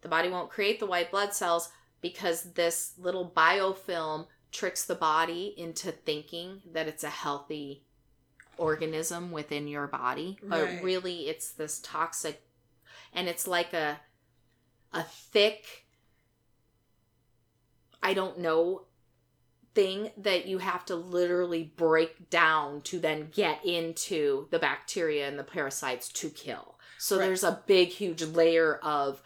[0.00, 5.54] The body won't create the white blood cells because this little biofilm tricks the body
[5.56, 7.84] into thinking that it's a healthy
[8.56, 10.82] organism within your body, but Right.
[10.82, 12.42] really it's this toxic
[13.12, 14.00] and it's like a
[14.92, 15.86] a thick
[18.02, 18.82] I don't know
[19.74, 25.38] thing that you have to literally break down to then get into the bacteria and
[25.38, 26.78] the parasites to kill.
[27.04, 27.26] So Right.
[27.26, 29.20] there's a big huge layer of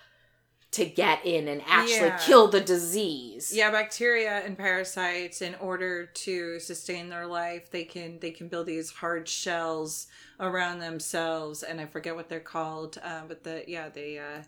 [0.73, 2.19] to get in and actually Yeah.
[2.27, 3.53] kill the disease.
[3.55, 8.67] Yeah, bacteria and parasites in order to sustain their life, they can they can build
[8.67, 10.09] these hard shells
[10.41, 14.43] around themselves and I forget what they're called, uh, but the yeah, they uh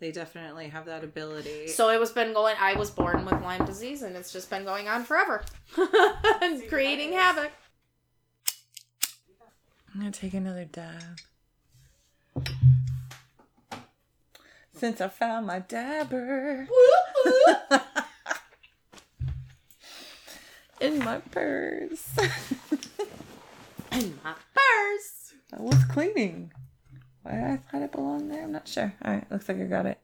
[0.00, 1.68] they definitely have that ability.
[1.68, 4.64] So it was been going I was born with Lyme disease and it's just been
[4.64, 5.44] going on forever.
[6.42, 7.52] and creating havoc.
[9.94, 11.20] I'm gonna take another dab.
[14.72, 16.68] Since I found my dabber
[20.80, 22.16] in my purse.
[23.92, 25.34] In my purse.
[25.56, 26.50] I was cleaning.
[27.22, 28.92] Why I thought it belonged there, I'm not sure.
[29.04, 30.00] All right, looks like I got it.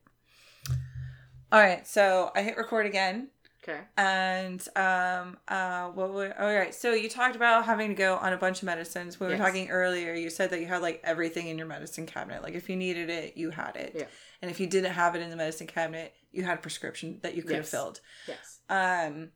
[1.51, 3.29] All right, so I hit record again,
[3.63, 3.81] Okay.
[3.99, 6.35] and um, uh, what were?
[6.41, 9.21] All right, so you talked about having to go on a bunch of medicines.
[9.21, 9.41] We were Yes.
[9.41, 10.15] talking earlier.
[10.15, 12.43] You said that you had like everything in your medicine cabinet.
[12.43, 13.93] Like if you needed it, you had it.
[13.95, 14.07] Yeah.
[14.41, 17.35] And if you didn't have it in the medicine cabinet, you had a prescription that
[17.37, 18.01] you could have filled.
[18.27, 18.61] Yes.
[18.71, 19.31] Um,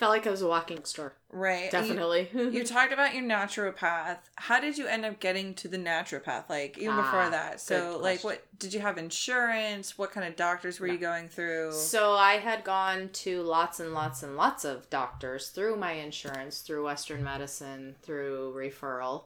[0.00, 1.12] Felt like I was a walking store.
[1.30, 1.70] right.
[1.70, 2.30] Definitely.
[2.34, 4.16] You talked about your naturopath.
[4.36, 6.48] How did you end up getting to the naturopath?
[6.48, 7.60] Like even before Ah, that.
[7.60, 9.98] So like what did you have insurance?
[9.98, 11.72] What kind of doctors were you going through?
[11.72, 16.60] So I had gone to lots and lots and lots of doctors through my insurance,
[16.62, 19.24] through Western medicine, through referral.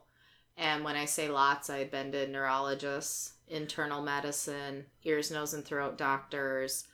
[0.57, 5.63] And when I say lots, I had been to neurologists, internal medicine, ears, nose, and
[5.63, 6.85] throat doctors,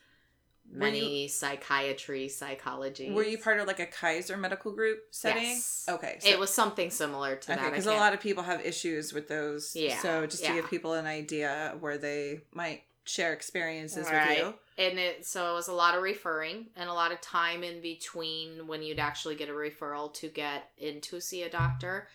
[0.73, 3.11] Many psychiatry, psychology.
[3.11, 5.43] Were you part of like a Kaiser medical group setting?
[5.43, 5.85] Yes.
[5.89, 6.17] Okay.
[6.19, 7.69] So, it was something similar to okay that.
[7.71, 9.75] Because a lot of people have issues with those.
[9.75, 14.29] Yeah, So just to give people an idea where they might share experiences Right.
[14.29, 14.37] with
[14.77, 14.85] you.
[14.85, 17.81] and it so it was a lot of referring and a lot of time in
[17.81, 22.07] between when you'd actually get a referral to get in to see a doctor.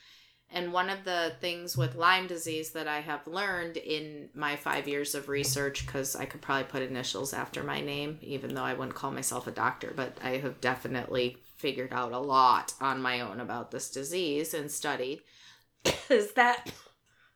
[0.50, 4.86] And one of the things with Lyme disease that I have learned in my five
[4.86, 8.74] years of research, because I could probably put initials after my name, even though I
[8.74, 13.20] wouldn't call myself a doctor, but I have definitely figured out a lot on my
[13.20, 15.20] own about this disease and studied,
[16.10, 16.70] is that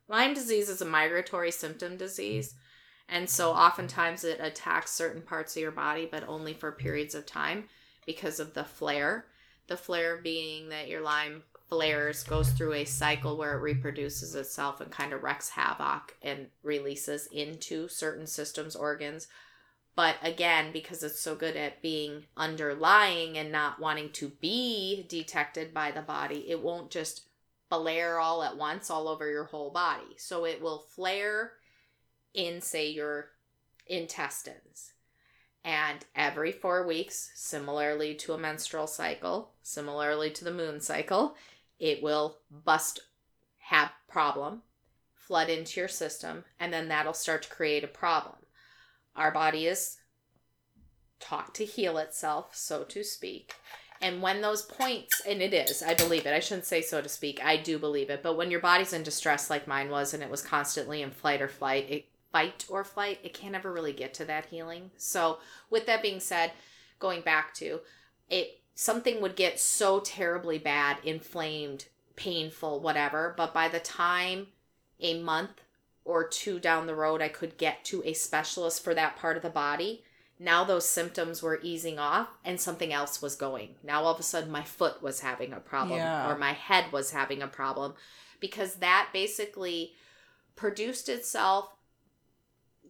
[0.08, 2.54] Lyme disease is a migratory symptom disease.
[3.08, 7.26] And so oftentimes it attacks certain parts of your body, but only for periods of
[7.26, 7.64] time
[8.06, 9.26] because of the flare.
[9.66, 14.80] The flare being that your Lyme flares, goes through a cycle where it reproduces itself
[14.80, 19.28] and kind of wreaks havoc and releases into certain systems, organs.
[19.94, 25.72] But again, because it's so good at being underlying and not wanting to be detected
[25.72, 27.28] by the body, it won't just
[27.68, 30.16] flare all at once all over your whole body.
[30.16, 31.52] So it will flare
[32.34, 33.30] in, say, your
[33.86, 34.92] intestines.
[35.64, 41.36] And every four weeks, similarly to a menstrual cycle, similarly to the moon cycle,
[41.80, 43.00] it will bust,
[43.58, 44.62] have problem,
[45.14, 48.36] flood into your system, and then that'll start to create a problem.
[49.16, 49.96] Our body is
[51.18, 53.54] taught to heal itself, so to speak.
[54.02, 56.34] And when those points, and it is, I believe it.
[56.34, 57.44] I shouldn't say so to speak.
[57.44, 58.22] I do believe it.
[58.22, 61.42] But when your body's in distress, like mine was, and it was constantly in flight
[61.42, 64.90] or flight, it, fight or flight, it can't ever really get to that healing.
[64.96, 65.38] So,
[65.68, 66.52] with that being said,
[66.98, 67.80] going back to
[68.30, 71.84] it, something would get so terribly bad, inflamed,
[72.16, 73.34] painful, whatever.
[73.36, 74.46] But by the time
[74.98, 75.60] a month
[76.02, 79.42] or two down the road, I could get to a specialist for that part of
[79.42, 80.02] the body.
[80.38, 83.74] Now those symptoms were easing off and something else was going.
[83.82, 86.30] Now all of a sudden my foot was having a problem Yeah.
[86.30, 87.92] or my head was having a problem
[88.40, 89.92] because that basically
[90.56, 91.68] produced itself,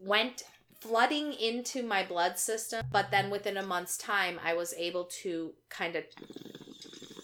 [0.01, 0.45] went
[0.81, 5.53] flooding into my blood system, but then within a month's time, I was able to
[5.69, 6.05] kind of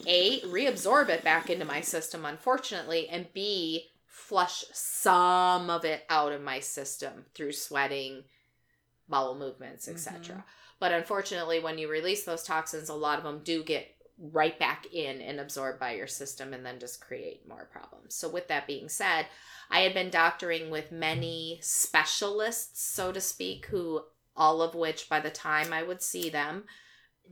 [0.06, 6.32] a reabsorb it back into my system, unfortunately, and b flush some of it out
[6.32, 8.24] of my system through sweating,
[9.08, 10.20] bowel movements, etc.
[10.20, 10.40] Mm-hmm.
[10.78, 14.86] But unfortunately, when you release those toxins, a lot of them do get right back
[14.92, 18.14] in and absorbed by your system and then just create more problems.
[18.14, 19.26] So, with that being said,
[19.70, 24.02] I had been doctoring with many specialists, so to speak, who
[24.36, 26.64] all of which by the time I would see them,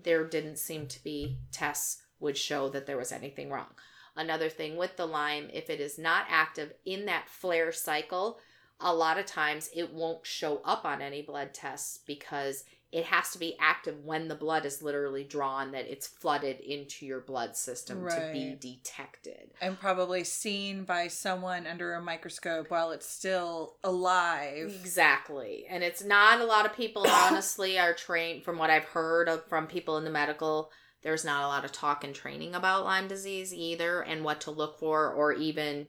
[0.02, 3.74] there didn't seem to be tests would show that there was anything wrong.
[4.16, 8.38] Another thing with the Lyme, if it is not active in that flare cycle,
[8.80, 13.30] a lot of times it won't show up on any blood tests because it has
[13.30, 17.56] to be active when the blood is literally drawn that it's flooded into your blood
[17.56, 19.50] system to be detected.
[19.60, 24.72] and probably seen by someone under a microscope while it's still alive.
[24.80, 25.66] Exactly.
[25.68, 29.44] And it's not a lot of people honestly are trained from what I've heard of
[29.46, 30.70] from people in the medical
[31.02, 34.50] there's not a lot of talk and training about Lyme disease either and what to
[34.50, 35.88] look for or even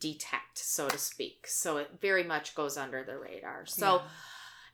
[0.00, 1.46] detect so to speak.
[1.46, 3.66] So it very much goes under the radar.
[3.66, 4.00] So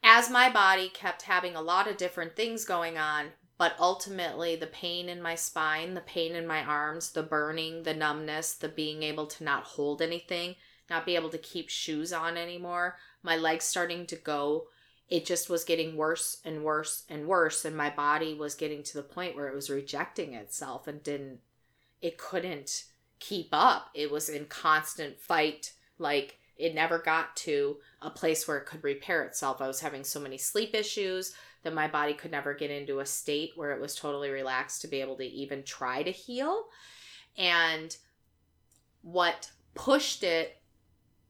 [0.02, 3.26] as my body kept having a lot of different things going on,
[3.58, 7.94] but ultimately the pain in my spine, the pain in my arms, the burning, the
[7.94, 10.56] numbness, the being able to not hold anything,
[10.90, 14.66] not be able to keep shoes on anymore, my legs starting to go,
[15.08, 17.64] it just was getting worse and worse and worse.
[17.64, 21.40] And my body was getting to the point where it was rejecting itself and didn't,
[22.00, 22.84] it couldn't
[23.20, 23.90] keep up.
[23.94, 25.72] It was in constant fight.
[25.98, 29.60] Like it never got to a place where it could repair itself.
[29.60, 33.06] I was having so many sleep issues that my body could never get into a
[33.06, 36.64] state where it was totally relaxed to be able to even try to heal.
[37.38, 37.96] And
[39.02, 40.60] what pushed it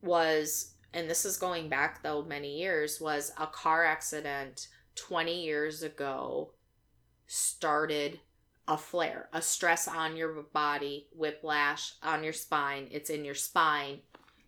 [0.00, 5.82] was, and this is going back though many years, was a car accident 20 years
[5.82, 6.52] ago
[7.26, 8.20] started
[8.68, 13.98] a flare, a stress on your body, whiplash on your spine, it's in your spine,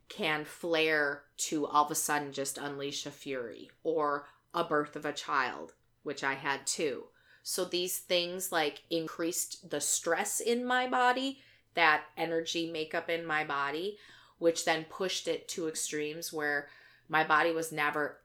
[0.09, 5.05] can flare to all of a sudden just unleash a fury or a birth of
[5.05, 7.05] a child, which I had too.
[7.42, 11.40] So these things like increased the stress in my body,
[11.74, 13.98] that energy makeup in my body,
[14.38, 16.68] which then pushed it to extremes where
[17.09, 18.20] my body was never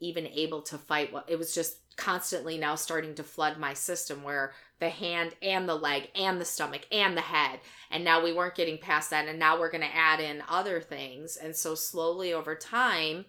[0.00, 4.52] even able to fight it was just constantly now starting to flood my system where
[4.84, 7.60] the hand and the leg and the stomach and the head.
[7.90, 10.80] And now we weren't getting past that and now we're going to add in other
[10.80, 11.36] things.
[11.36, 13.24] And so slowly over time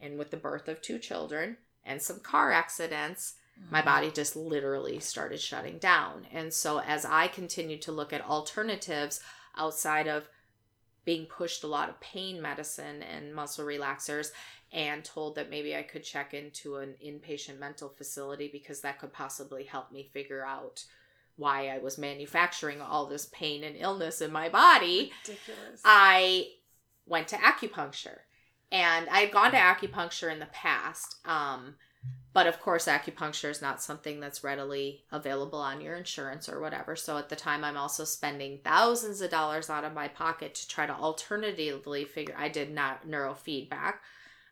[0.00, 3.34] and with the birth of two children and some car accidents
[3.70, 3.84] my mm.
[3.84, 6.26] body just literally started shutting down.
[6.32, 9.20] And so as i continued to look at alternatives
[9.56, 10.28] outside of
[11.04, 14.30] being pushed a lot of pain medicine and muscle relaxers
[14.72, 19.12] and told that maybe I could check into an inpatient mental facility because that could
[19.12, 20.84] possibly help me figure out
[21.36, 25.12] why I was manufacturing all this pain and illness in my body.
[25.26, 25.80] Ridiculous.
[25.84, 26.48] I
[27.06, 28.18] went to acupuncture.
[28.70, 31.16] And I had gone to acupuncture in the past.
[31.26, 31.74] Um,
[32.32, 36.96] but of course, acupuncture is not something that's readily available on your insurance or whatever.
[36.96, 40.68] So at the time, I'm also spending thousands of dollars out of my pocket to
[40.68, 42.34] try to alternatively figure.
[42.38, 43.96] I did not neurofeedback.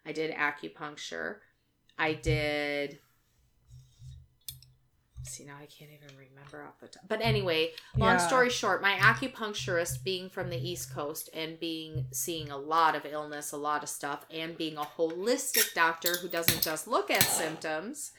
[0.05, 1.37] I did acupuncture.
[1.99, 2.99] I did.
[5.23, 7.05] See now I can't even remember off the top.
[7.07, 8.27] But anyway, long Yeah.
[8.27, 13.05] story short, my acupuncturist being from the East Coast and being seeing a lot of
[13.05, 17.23] illness, a lot of stuff, and being a holistic doctor who doesn't just look at
[17.23, 18.13] symptoms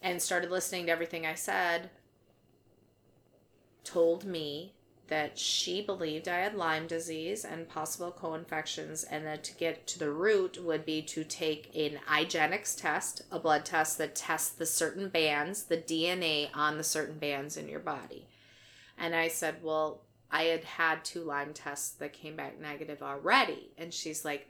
[0.00, 1.90] and started listening to everything I said,
[3.84, 4.74] told me
[5.12, 9.98] that she believed I had Lyme disease and possible co-infections, and that to get to
[9.98, 14.64] the root would be to take an IGeneX test, a blood test that tests the
[14.64, 18.26] certain bands, the DNA on the certain bands in your body.
[18.96, 20.00] And I said, well,
[20.30, 24.48] I had had two Lyme tests that came back negative already, and she's like,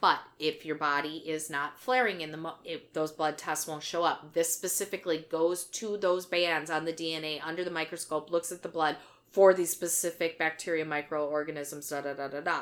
[0.00, 2.58] but if your body is not flaring in the mo-
[2.92, 4.32] those blood tests won't show up.
[4.32, 8.68] This specifically goes to those bands on the DNA under the microscope, looks at the
[8.68, 8.96] blood
[9.32, 11.88] for these specific bacteria microorganisms.
[11.88, 12.60] Da da da da da.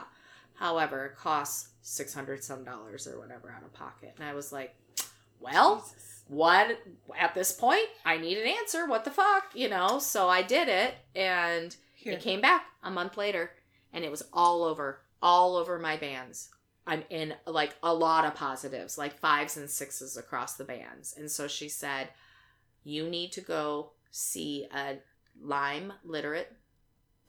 [0.55, 4.53] However, it costs six hundred some dollars or whatever out of pocket, and I was
[4.53, 4.75] like,
[5.39, 5.85] well.
[6.29, 6.79] What
[7.19, 7.89] at this point?
[8.05, 8.87] I need an answer.
[8.87, 9.99] What the fuck, you know?
[9.99, 12.13] So I did it, and Here.
[12.13, 13.51] it came back a month later,
[13.93, 16.51] and it was all over, all over my bands.
[16.87, 21.15] I'm in like a lot of positives, like fives and sixes across the bands.
[21.19, 22.11] And so she said,
[22.85, 24.99] You need to go see a
[25.43, 26.53] Lyme literate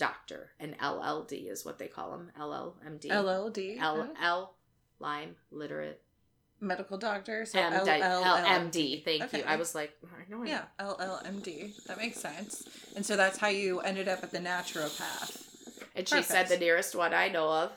[0.02, 0.49] doctor.
[0.60, 2.32] An LLD is what they call them.
[2.38, 3.06] LLMD.
[3.06, 3.80] LLD.
[3.80, 4.56] L L
[4.99, 6.02] Lyme literate
[6.60, 7.45] medical doctor.
[7.45, 8.02] So M- LLMD.
[8.24, 9.06] LMD.
[9.06, 9.43] Thank you.
[9.45, 11.86] I was like, I know Yeah, LLMD.
[11.86, 12.68] That makes sense.
[12.95, 15.39] And so that's how you ended up at the naturopath.
[15.95, 17.72] And she said the nearest one I know of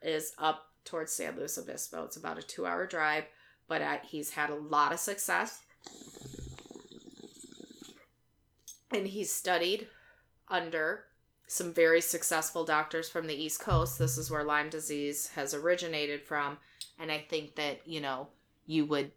[0.00, 2.04] is up towards San Luis Obispo.
[2.04, 3.24] It's about a two hour drive,
[3.68, 5.60] but I, he's had a lot of success.
[8.90, 9.88] And he's studied
[10.48, 11.04] under
[11.46, 13.98] some very successful doctors from the East Coast.
[13.98, 16.58] This is where Lyme disease has originated from.
[16.98, 18.28] And I think that, you know,
[18.66, 19.12] you would,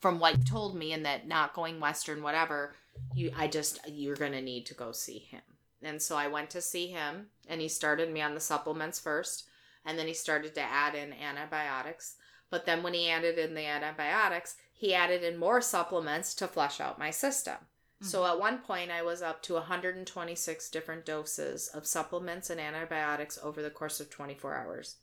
[0.00, 2.74] from what you told me, and that not going Western, whatever,
[3.14, 5.42] you, I just, you're going to need to go see him.
[5.82, 9.48] And so I went to see him, and he started me on the supplements first,
[9.86, 12.16] and then he started to add in antibiotics.
[12.50, 16.80] But then when he added in the antibiotics, he added in more supplements to flush
[16.80, 17.56] out my system.
[18.00, 18.32] So mm-hmm.
[18.32, 23.62] at one point, I was up to 126 different doses of supplements and antibiotics over
[23.62, 24.96] the course of 24 hours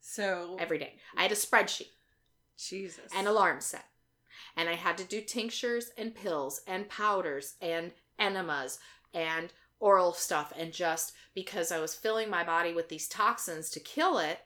[0.00, 0.94] So every day.
[1.16, 1.90] I had a spreadsheet
[2.56, 3.12] Jesus.
[3.14, 3.86] and alarm set.
[4.56, 8.78] And I had to do tinctures and pills and powders and enemas
[9.12, 13.80] and oral stuff and just because I was filling my body with these toxins to
[13.80, 14.40] kill it,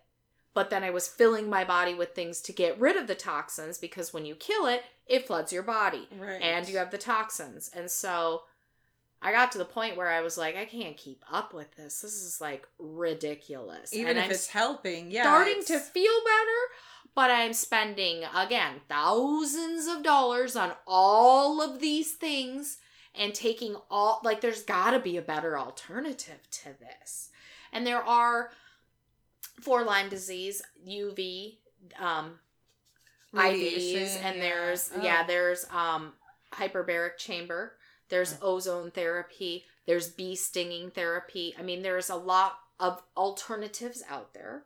[0.55, 3.79] but then I was filling my body with things to get rid of the toxins
[3.79, 6.41] because when you kill it, it floods your body right.
[6.41, 7.69] and you have the toxins.
[7.75, 8.43] And so
[9.21, 12.01] I got to the point where I was like, I can't keep up with this.
[12.01, 13.93] This is like ridiculous.
[13.93, 15.25] even and if I'm it's helping, yeah.
[15.25, 16.61] starting it's- to feel better,
[17.15, 22.79] but I'm spending again thousands of dollars on all of these things
[23.13, 27.31] and taking all like there's got to be a better alternative to this.
[27.73, 28.53] And there are
[29.61, 31.57] for Lyme disease UV
[31.99, 32.39] um
[33.35, 34.43] IVs and yeah.
[34.43, 35.03] there's Oh.
[35.03, 36.13] yeah, there's um
[36.53, 37.77] hyperbaric chamber,
[38.09, 38.55] there's Oh.
[38.57, 41.55] ozone therapy, there's bee stinging therapy.
[41.59, 44.65] I mean, there's a lot of alternatives out there.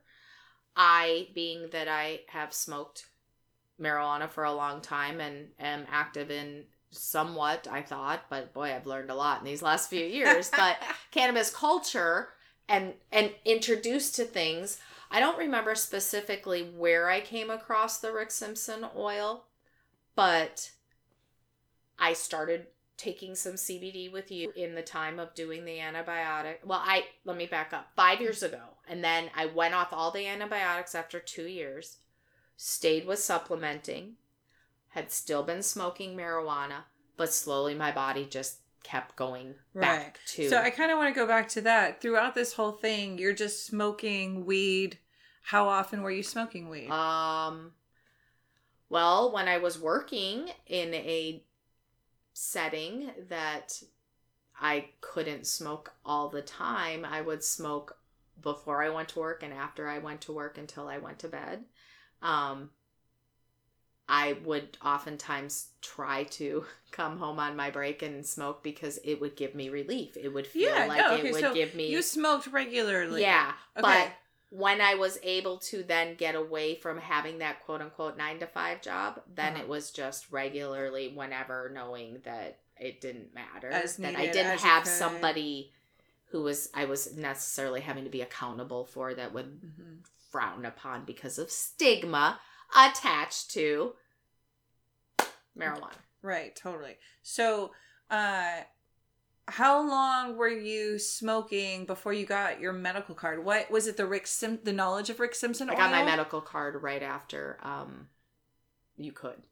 [0.76, 3.06] I being that I have smoked
[3.80, 8.86] marijuana for a long time and am active in somewhat, I thought, but boy, I've
[8.86, 10.76] learned a lot in these last few years, but
[11.10, 12.28] cannabis culture
[12.68, 14.78] and and introduced to things
[15.14, 19.44] I don't remember specifically where I came across the Rick Simpson oil,
[20.16, 20.72] but
[22.00, 26.56] I started taking some CBD with you in the time of doing the antibiotic.
[26.64, 27.92] Well, I let me back up.
[27.94, 28.58] 5 years ago,
[28.88, 31.98] and then I went off all the antibiotics after 2 years.
[32.56, 34.14] Stayed with supplementing.
[34.88, 36.86] Had still been smoking marijuana,
[37.16, 40.18] but slowly my body just kept going back Right.
[40.26, 42.00] to So I kind of want to go back to that.
[42.00, 44.98] Throughout this whole thing, you're just smoking weed.
[45.44, 46.88] How often were you smoking weed?
[46.88, 47.72] Um,
[48.88, 51.42] well, when I was working in a
[52.34, 53.82] setting that
[54.60, 57.98] I couldn't smoke all the time, I would smoke
[58.40, 61.28] before I went to work and after I went to work until I went to
[61.28, 61.64] bed.
[62.22, 62.70] Um,
[64.08, 69.36] I would oftentimes try to come home on my break and smoke because it would
[69.36, 70.16] give me relief.
[70.16, 73.26] It would feel Yeah, like no, it would so give me You smoked regularly.
[73.26, 74.02] yeah, Okay.
[74.02, 74.12] but
[74.50, 78.46] when I was able to then get away from having that quote unquote nine to
[78.46, 79.62] five job, then Uh-huh.
[79.62, 83.70] it was just regularly whenever knowing that it didn't matter.
[83.70, 85.72] As that I didn't have somebody
[86.30, 90.04] who was I was necessarily having to be accountable for that would Mhm.
[90.30, 92.40] frown upon because of stigma
[92.76, 93.96] attached to
[95.56, 95.92] marijuana.
[96.22, 96.98] Right, totally.
[97.22, 97.72] So,
[98.10, 98.62] uh
[99.46, 103.44] how long were you smoking before you got your medical card?
[103.44, 103.96] What was it?
[103.96, 105.68] The Rick Sim, the knowledge of Rick Simpson.
[105.68, 108.08] I got my medical card right after um
[108.96, 109.42] you could.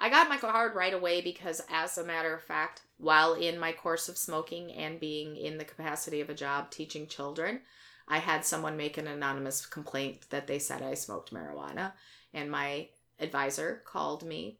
[0.00, 3.72] I got my card right away because as a matter of fact, while in my
[3.72, 7.60] course of smoking and being in the capacity of a job teaching children,
[8.08, 11.92] I had someone make an anonymous complaint that they said I smoked marijuana
[12.34, 12.88] and my
[13.20, 14.58] advisor called me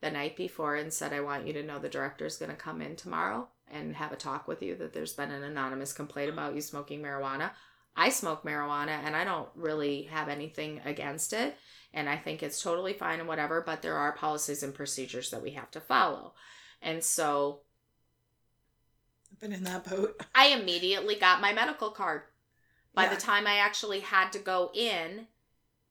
[0.00, 2.82] the night before and said I want you to know the director's going to come
[2.82, 6.54] in tomorrow and have a talk with you that there's been an anonymous complaint about
[6.54, 7.50] you smoking marijuana.
[7.96, 11.56] I smoke marijuana and I don't really have anything against it.
[11.92, 15.42] And I think it's totally fine and whatever, but there are policies and procedures that
[15.42, 16.34] we have to follow.
[16.80, 17.60] And so
[19.32, 20.20] I've been in that boat.
[20.34, 22.22] I immediately got my medical card.
[22.94, 23.14] By Yeah.
[23.14, 25.26] the time I actually had to go in,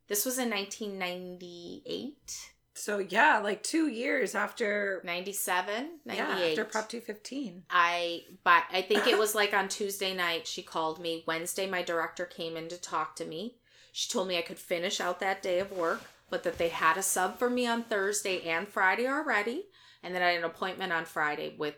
[0.07, 6.17] this was in 1998, So yeah, like two years after 97, 98.
[6.17, 7.63] yeah, after Prop two fifteen.
[7.69, 11.23] I but I think it was like on Tuesday night she called me.
[11.27, 13.55] Wednesday my director came in to talk to me.
[13.91, 16.95] She told me I could finish out that day of work, but that they had
[16.95, 19.65] a sub for me on Thursday and Friday already,
[20.01, 21.75] and then I had an appointment on Friday with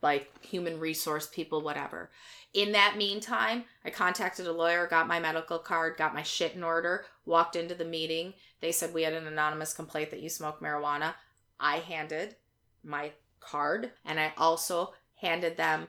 [0.00, 2.10] like human resource people whatever.
[2.54, 6.62] In that meantime, I contacted a lawyer, got my medical card, got my shit in
[6.62, 8.34] order, walked into the meeting.
[8.60, 11.14] They said we had an anonymous complaint that you smoke marijuana.
[11.58, 12.36] I handed
[12.84, 15.88] my card and I also handed them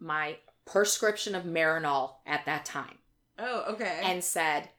[0.00, 2.98] my prescription of Marinol at that time
[3.38, 4.00] Oh, okay.
[4.02, 4.70] and said,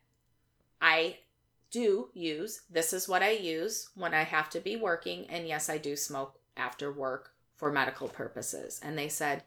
[0.81, 1.17] I
[1.71, 5.25] do use, this is what I use when I have to be working.
[5.29, 8.79] And yes, I do smoke after work for medical purposes.
[8.81, 9.43] And they said,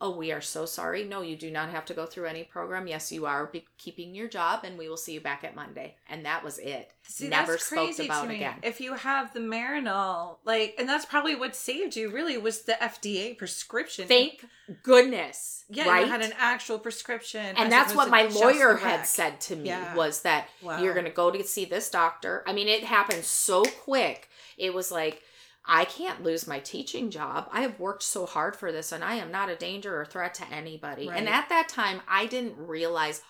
[0.00, 1.02] Oh, we are so sorry.
[1.02, 2.86] No, you do not have to go through any program.
[2.86, 5.96] Yes, you are be- keeping your job, and we will see you back at Monday.
[6.08, 6.92] And that was it.
[7.02, 8.36] See, Never that's spoke crazy about to me.
[8.36, 8.54] again.
[8.62, 12.10] If you have the Marinol, like, and that's probably what saved you.
[12.10, 14.06] Really, was the FDA prescription.
[14.06, 14.44] Thank
[14.84, 15.64] goodness.
[15.68, 16.06] yeah, right?
[16.06, 19.94] you had an actual prescription, and that's what my lawyer had said to me Yeah.
[19.96, 20.80] was that Wow.
[20.80, 22.42] you're going to go to see this doctor.
[22.46, 24.28] I mean, it happened so quick.
[24.56, 25.22] It was like,
[25.70, 27.48] I can't lose my teaching job.
[27.52, 30.32] I have worked so hard for this and I am not a danger or threat
[30.34, 31.10] to anybody.
[31.10, 33.20] And at that time, I didn't realize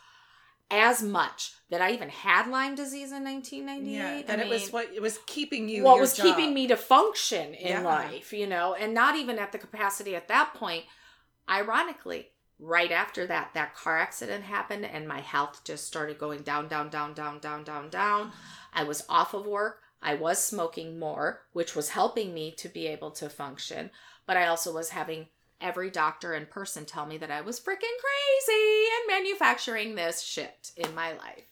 [0.71, 3.91] as much that I even had Lyme disease in 1998.
[3.93, 5.83] Yeah, that I it was what it was keeping you.
[5.83, 6.27] what was job.
[6.27, 7.81] keeping me to function in Yeah.
[7.83, 10.85] life, you know, and not even at the capacity at that point.
[11.51, 12.29] Ironically,
[12.59, 16.91] right after that, that car accident happened and my health just started going down, down,
[16.91, 18.33] down, down, down, down, down.
[18.73, 19.81] I was off of work.
[20.03, 23.91] I was smoking more, which was helping me to be able to function,
[24.27, 25.27] but I also was having
[25.61, 30.71] every doctor in person tell me that I was freaking crazy and manufacturing this shit
[30.77, 31.45] in my life.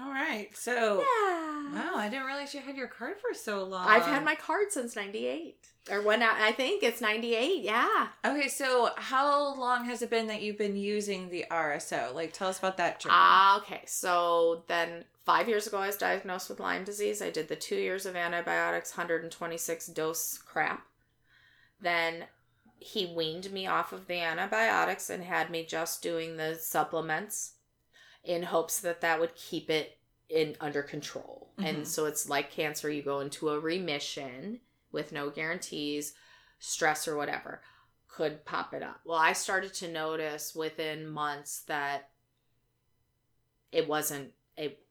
[0.00, 1.72] All right, so Yeah.
[1.72, 3.86] wow, I didn't realize you had your card for so long.
[3.86, 5.56] I've had my card since 98.
[5.90, 7.62] Or when I, I think it's 98.
[7.62, 8.08] Yeah.
[8.24, 12.12] Okay, so how long has it been that you've been using the RSO?
[12.14, 13.14] Like, tell us about that journey.
[13.16, 13.82] Ah, okay.
[13.86, 17.22] So then five years ago, I was diagnosed with Lyme disease.
[17.22, 20.86] I did the two years of antibiotics, 126 dose crap.
[21.80, 22.24] Then
[22.78, 27.54] he weaned me off of the antibiotics and had me just doing the supplements
[28.22, 29.98] in hopes that that would keep it
[30.28, 31.52] in under control.
[31.58, 31.68] Mhm.
[31.68, 34.60] And so it's like cancer, you go into a remission
[34.92, 36.14] with no guarantees,
[36.58, 37.62] stress or whatever
[38.14, 39.00] could pop it up.
[39.04, 42.10] Well, I started to notice within months that
[43.72, 44.83] it wasn't it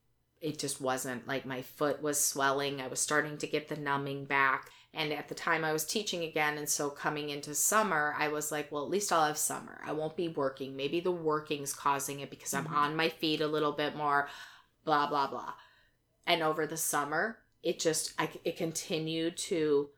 [0.43, 2.81] it just wasn't like my foot was swelling.
[2.81, 4.69] I was starting to get the numbing back.
[4.93, 8.51] And at the time I was teaching again and so coming into summer, I was
[8.51, 9.81] like, well, at least I'll have summer.
[9.83, 10.75] I won't be working.
[10.75, 12.73] Maybe the working's causing it because I'm Mhm.
[12.75, 14.29] on my feet a little bit more,
[14.85, 15.53] blah blah blah.
[16.27, 19.89] And over the summer, it just I it continued to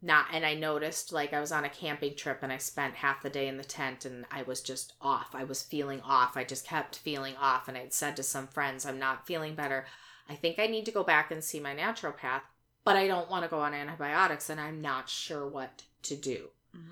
[0.00, 3.22] not and I noticed like I was on a camping trip and I spent half
[3.22, 5.34] the day in the tent and I was just off.
[5.34, 6.36] I was feeling off.
[6.36, 9.86] I just kept feeling off and I'd said to some friends, I'm not feeling better.
[10.28, 12.42] I think I need to go back and see my naturopath,
[12.84, 16.50] but I don't want to go on antibiotics and I'm not sure what to do.
[16.76, 16.90] Mhm.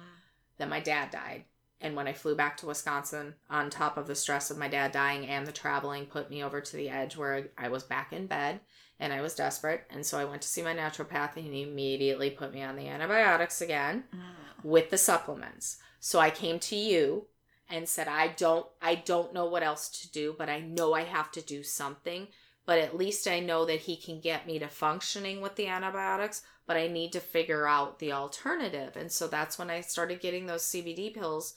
[0.59, 1.45] Then my dad died
[1.79, 4.93] And when I flew back to Wisconsin, on top of the stress of my dad
[4.93, 8.27] dying and the traveling, put me over to the edge where I was back in
[8.27, 8.61] bed
[8.99, 9.83] and I was desperate.
[9.91, 12.89] And so I went to see my naturopath and he immediately put me on the
[12.89, 14.65] antibiotics again mm.
[14.65, 15.79] with the supplements.
[16.01, 17.27] So I came to you
[17.69, 21.03] and said I don't I don't know what else to do, but I know I
[21.03, 22.29] have to do something.
[22.65, 26.43] But at least I know that he can get me to functioning with the antibiotics,
[26.67, 28.97] but I need to figure out the alternative.
[28.97, 31.55] And so that's when I started getting those CBD pills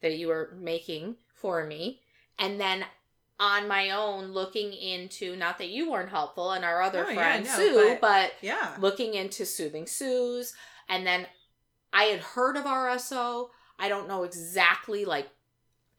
[0.00, 2.00] that you were making for me.
[2.40, 2.84] And then
[3.40, 7.14] on my own looking into not that you weren't helpful and our other Oh, yeah,
[7.14, 8.74] friend no, Sue, but- but Yeah.
[8.80, 10.54] looking into soothing Sue's.
[10.88, 11.26] And then
[11.92, 13.50] I had heard of RSO.
[13.78, 15.28] I don't know exactly like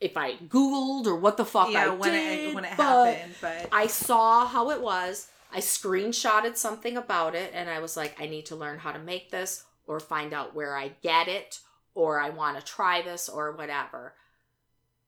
[0.01, 2.49] if I Googled or what the fuck yeah, I when did.
[2.49, 5.27] it when it but happened, but I saw how it was.
[5.51, 8.99] I screenshotted something about it and I was like, I need to learn how to
[8.99, 11.59] make this or find out where I get it
[11.95, 14.13] or I want to try this or whatever.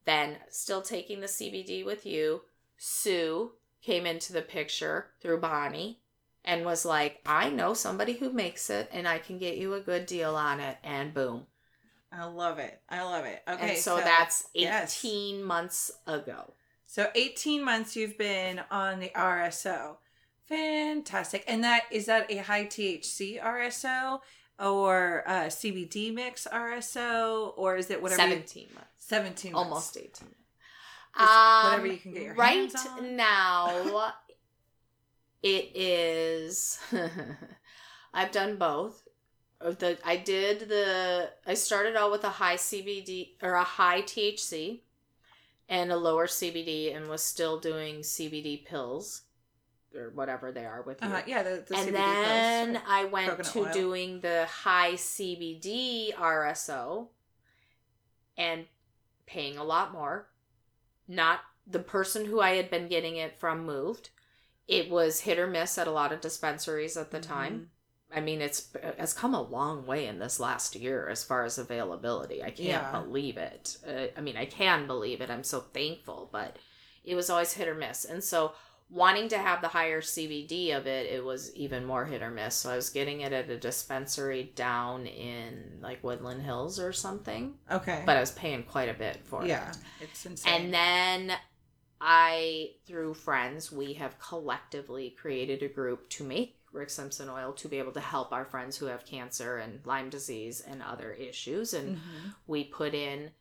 [0.06, 2.42] Then, still taking the CBD with you,
[2.78, 6.00] Sue came into the picture through Bonnie
[6.44, 9.80] and was like, I know somebody who makes it and I can get you a
[9.80, 10.78] good deal on it.
[10.84, 11.46] And boom.
[12.12, 12.82] I love it.
[12.90, 13.42] I love it.
[13.48, 15.00] Okay, and so, that's yes.
[15.06, 16.54] 18 months ago.
[16.86, 19.98] So 18 months you've been on the RSO.
[20.46, 21.46] Fantastic.
[21.48, 24.20] And that is that a high THC RSO
[24.60, 28.24] or a CBD mix RSO or is it whatever?
[28.24, 28.91] you- 17 months.
[29.12, 29.68] 17 months.
[29.70, 30.12] almost 18
[31.18, 33.16] Just whatever you can get your right hands on.
[33.18, 34.14] now
[35.44, 36.80] it is
[38.14, 39.04] i've done both
[39.60, 44.82] the i did the i started out with a high cbd or a high thc
[45.68, 49.24] and a lower cbd and was still doing cbd pills
[49.96, 52.86] or whatever they are with you Uh, yeah, the, the and CBD then pills.
[52.88, 53.74] I went to oil.
[53.74, 57.08] doing the high CBD RSO
[58.38, 58.66] and
[59.32, 60.30] paying a lot more.
[61.08, 64.10] Not the person who I had been getting it from moved.
[64.68, 67.34] It was hit or miss at a lot of dispensaries at the Mm-hmm.
[67.34, 67.70] time.
[68.14, 68.68] I mean, it's
[68.98, 72.42] has come a long way in this last year as far as availability.
[72.44, 72.92] I can't Yeah.
[73.02, 73.78] believe it.
[73.88, 75.30] Uh, I mean, I can believe it.
[75.30, 76.58] I'm so thankful, but
[77.06, 78.04] it was always hit or miss.
[78.04, 78.52] And so,
[78.94, 82.56] wanting to have the higher CBD of it, it was even more hit or miss.
[82.56, 87.56] So I was getting it at a dispensary down in like Woodland Hills or something,
[87.72, 88.04] Okay.
[88.06, 89.48] but I was paying quite a bit for it.
[89.48, 89.72] yeah,
[90.02, 90.54] it's insane.
[90.54, 91.38] And then
[92.00, 97.68] I, through friends, we have collectively created a group to make Rick Simpson oil to
[97.68, 101.74] be able to help our friends who have cancer and Lyme disease and other issues.
[101.74, 102.36] And Mhm.
[102.48, 103.32] we put in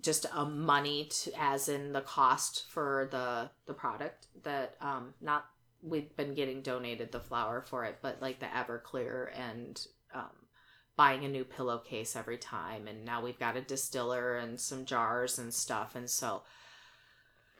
[0.00, 5.46] just a money to, as in the cost for the the product that um not
[5.82, 10.30] we've been getting donated the flour for it but like the everclear and um
[10.96, 15.38] buying a new pillowcase every time and now we've got a distiller and some jars
[15.38, 16.42] and stuff and so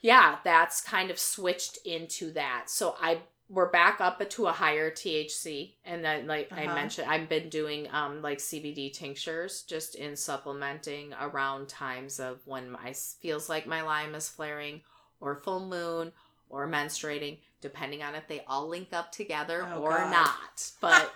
[0.03, 2.65] yeah that's kind of switched into that.
[2.69, 3.21] So i
[3.51, 6.75] we're back up to a higher THC, and then like I Uh-huh.
[6.77, 12.77] mentioned, I've been doing um like CBD tinctures just in supplementing around times of when
[12.77, 14.83] I feels like my Lyme is flaring,
[15.21, 16.13] or full moon,
[16.49, 20.11] or menstruating, depending on if they all link up together Oh, or God.
[20.11, 20.71] not.
[20.81, 21.13] But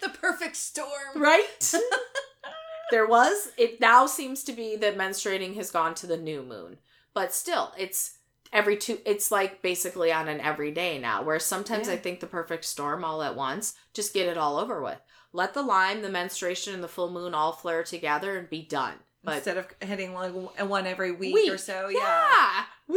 [0.00, 1.14] the perfect storm.
[1.16, 1.74] right,
[2.90, 6.78] there was it now seems to be that menstruating has gone to the new moon,
[7.14, 8.17] but still, it's
[8.52, 11.94] every two it's like basically on an everyday now where sometimes Yeah.
[11.94, 15.00] i think the perfect storm all at once just get it all over with
[15.32, 18.94] let the Lyme the menstruation and the full moon all flare together and be done
[19.24, 21.52] but Instead of hitting like one every week, Week.
[21.52, 22.64] or so, yeah,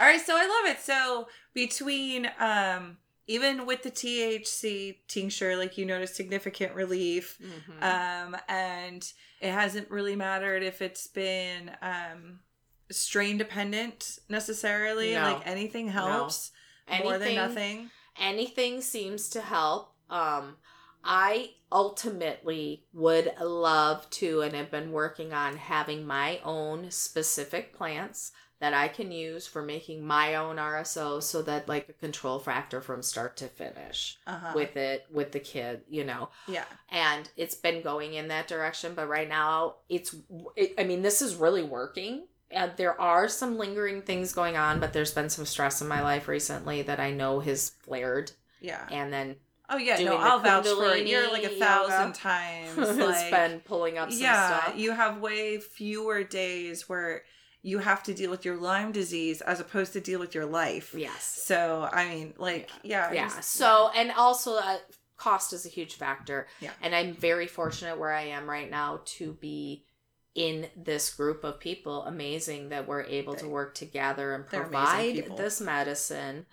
[0.00, 0.80] All right, so I love it.
[0.80, 2.96] So between um
[3.32, 7.38] even with the THC tincture, like you notice significant relief.
[7.40, 7.82] Mhm.
[7.82, 12.40] Um and it hasn't really mattered if it's been um
[12.90, 15.14] strain dependent necessarily.
[15.14, 15.22] No.
[15.22, 16.52] Like anything helps
[17.02, 17.90] more than Anything- nothing.
[18.18, 19.94] anything seems to help.
[20.10, 20.56] Um,
[21.04, 28.30] I ultimately would love to, and have been working on having my own specific plants
[28.62, 32.80] that I can use for making my own RSO so that like a control factor
[32.80, 34.52] from start to finish Uh-huh.
[34.54, 36.28] with it with the kid, you know.
[36.46, 36.64] yeah.
[36.88, 40.14] And it's been going in that direction, but right now it's
[40.56, 42.28] it, I mean this is really working.
[42.52, 46.00] And there are some lingering things going on, but there's been some stress in my
[46.02, 48.86] life recently that I know has flared Yeah.
[48.92, 49.36] and then
[49.70, 51.06] Oh yeah, no, I'll vouch for it.
[51.06, 51.64] You're like a yoga.
[51.64, 52.76] thousand times.
[52.78, 54.76] it's like, been pulling up some yeah, stuff.
[54.78, 57.22] you have way fewer days where
[57.62, 60.94] you have to deal with your Lyme disease as opposed to deal with your life.
[60.96, 61.22] yes.
[61.46, 63.28] So I mean, like, yeah, Yeah.
[63.28, 64.78] just- So, and also uh,
[65.16, 66.48] cost is a huge factor.
[66.60, 66.72] Yeah.
[66.82, 69.84] And I'm very fortunate where I am right now to be
[70.34, 72.02] in this group of people.
[72.04, 76.46] Amazing that we're able to work together and provide this medicine.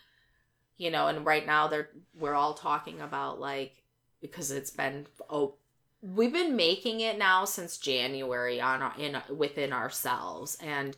[0.77, 3.83] You know, and right now they're we're all talking about like
[4.21, 5.55] because it's been oh
[6.01, 10.95] we've been making it now since January on our, in within ourselves and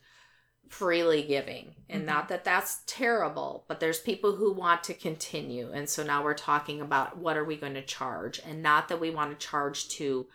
[0.69, 2.05] freely giving and Mhm.
[2.05, 6.33] not that that's terrible but there's people who want to continue and so now we're
[6.33, 9.89] talking about what are we going to charge and not that we want to charge
[9.89, 10.27] to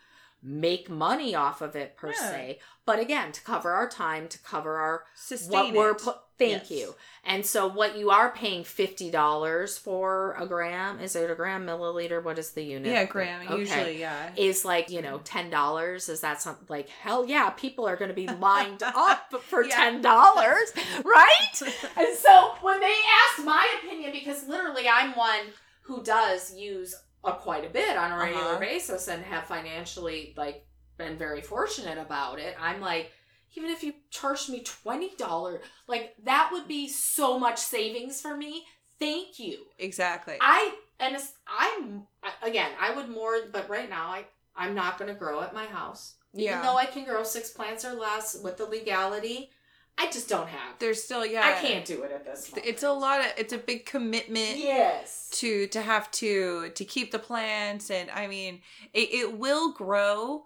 [0.42, 2.30] make money off of it per Yeah.
[2.30, 6.16] se but again to cover our time to cover our Sustain what we're it.
[6.38, 6.70] Thank Yes.
[6.70, 11.66] you and so what you are paying $50 for a gram is it a gram
[11.66, 13.42] milliliter what is the unit yeah, gram.
[13.48, 13.58] Okay.
[13.58, 14.30] Usually, yeah.
[14.36, 18.08] is like you know ten dollars is that something like hell yeah people are going
[18.10, 19.76] to be lined up for Yeah.
[19.76, 20.72] ten dollars
[21.04, 21.62] right
[21.96, 22.94] and so when they
[23.36, 25.40] asked my opinion because literally i'm one
[25.82, 28.58] who does use a quite a bit on a regular Uh-huh.
[28.60, 30.64] basis and have financially like
[30.98, 33.10] been very fortunate about it i'm like
[33.56, 38.64] even if you charged me $20 like that would be so much savings for me
[38.98, 40.36] thank you exactly.
[40.40, 42.06] I and I'm
[42.42, 42.70] again.
[42.80, 44.24] I would more, but right now I
[44.56, 46.14] I'm not going to grow at my house.
[46.32, 46.62] Even Yeah.
[46.62, 49.50] though I can grow six plants or less with the legality,
[49.98, 50.78] I just don't have.
[50.78, 51.42] There's still yeah.
[51.44, 52.50] I can't do it at this.
[52.50, 52.66] Moment.
[52.66, 53.26] It's a lot of.
[53.36, 54.56] It's a big commitment.
[54.56, 55.28] yes.
[55.40, 58.62] to to have to to keep the plants and i mean
[58.94, 60.44] it, it will grow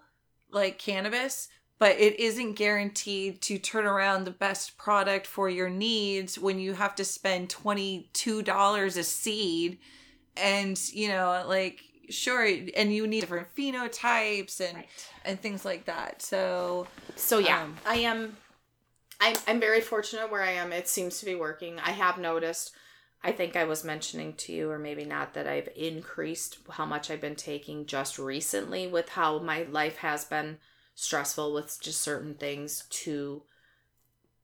[0.51, 1.47] like cannabis
[1.81, 6.73] but it isn't guaranteed to turn around the best product for your needs when you
[6.75, 9.79] have to spend $22 a seed
[10.37, 12.45] and you know like sure
[12.77, 14.87] and you need different phenotypes and Right.
[15.25, 18.37] and things like that so So yeah, Um, I am.
[19.19, 20.71] I'm I'm very fortunate where I am.
[20.71, 21.79] It seems to be working.
[21.79, 22.73] I have noticed.
[23.23, 27.09] I think I was mentioning to you, or maybe not, that I've increased how much
[27.11, 30.57] I've been taking just recently with how my life has been
[30.95, 33.43] stressful with just certain things to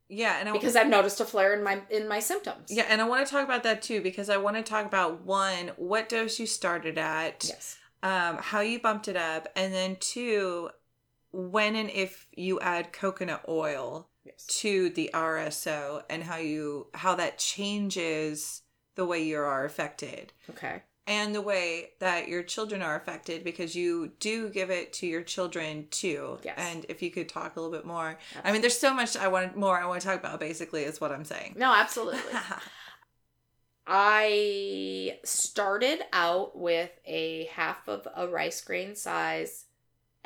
[0.10, 2.72] yeah and I, because I've noticed a flare in my in my symptoms.
[2.72, 5.22] yeah and i want to talk about that too because i want to talk about
[5.26, 7.78] one what dose you started at Yes.
[8.04, 10.70] um, how you bumped it up, and then two,
[11.32, 14.46] when and if you add coconut oil Yes.
[14.60, 18.62] to the RSO, and how you how that changes
[18.96, 20.84] the way you are affected, Okay.
[21.08, 25.24] And the way that your children are affected, because you do give it to your
[25.24, 26.38] children too.
[26.44, 26.56] Yes.
[26.58, 29.30] And if you could talk a little bit more, I mean, there's so much I
[29.30, 30.40] want more I want to talk about.
[30.40, 31.56] Basically, is what I'm saying.
[31.58, 32.20] No, absolutely.
[33.88, 39.66] I started out with a half of a rice grain size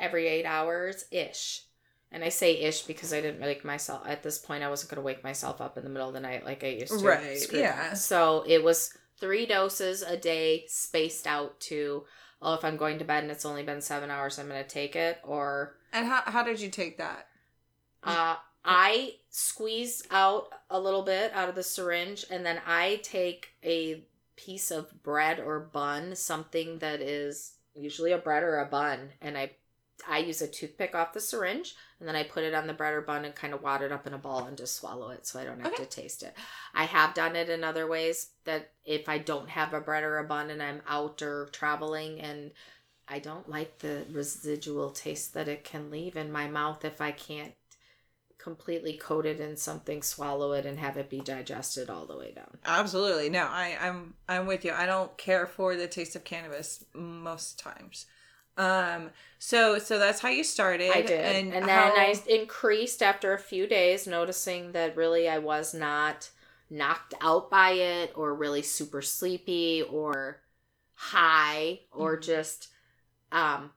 [0.00, 1.62] every eight hours ish.
[2.10, 4.64] And I say ish because I didn't wake myself at this point.
[4.64, 6.68] I wasn't going to wake myself up in the middle of the night like I
[6.68, 7.06] used to.
[7.06, 7.94] Right, Screw yeah.
[7.94, 8.92] So it was
[9.22, 12.04] three doses a day, spaced out to.
[12.42, 14.68] Oh, if I'm going to bed and it's only been seven hours, I'm going to
[14.68, 15.18] take it.
[15.22, 17.28] Or and how how did you take that?
[18.02, 23.50] uh, I squeeze out a little bit out of the syringe, and then I take
[23.64, 24.04] a
[24.34, 29.38] piece of bread or bun, something that is usually a bread or a bun, and
[29.38, 29.52] I
[30.08, 32.94] I use a toothpick off the syringe, and then I put it on the bread
[32.94, 35.26] or bun and kind of wad it up in a ball and just swallow it,
[35.26, 35.84] so I don't have Okay.
[35.84, 36.34] to taste it.
[36.74, 40.18] I have done it in other ways that if I don't have a bread or
[40.18, 42.52] a bun and I'm out or traveling and
[43.08, 47.12] I don't like the residual taste that it can leave in my mouth if I
[47.12, 47.52] can't
[48.38, 52.32] completely coat it in something, swallow it, and have it be digested all the way
[52.32, 52.58] down.
[52.64, 53.28] Absolutely.
[53.28, 54.72] No, I, I'm I'm with you.
[54.72, 58.06] I don't care for the taste of cannabis most times.
[58.56, 60.90] Um so so that's how you started.
[60.92, 61.46] I did.
[61.46, 66.30] And, then how- I increased after a few days, noticing that really I was not
[66.70, 70.40] knocked out by it or really super sleepy or
[70.94, 72.22] high or Mhm.
[72.22, 72.68] just
[73.32, 73.72] um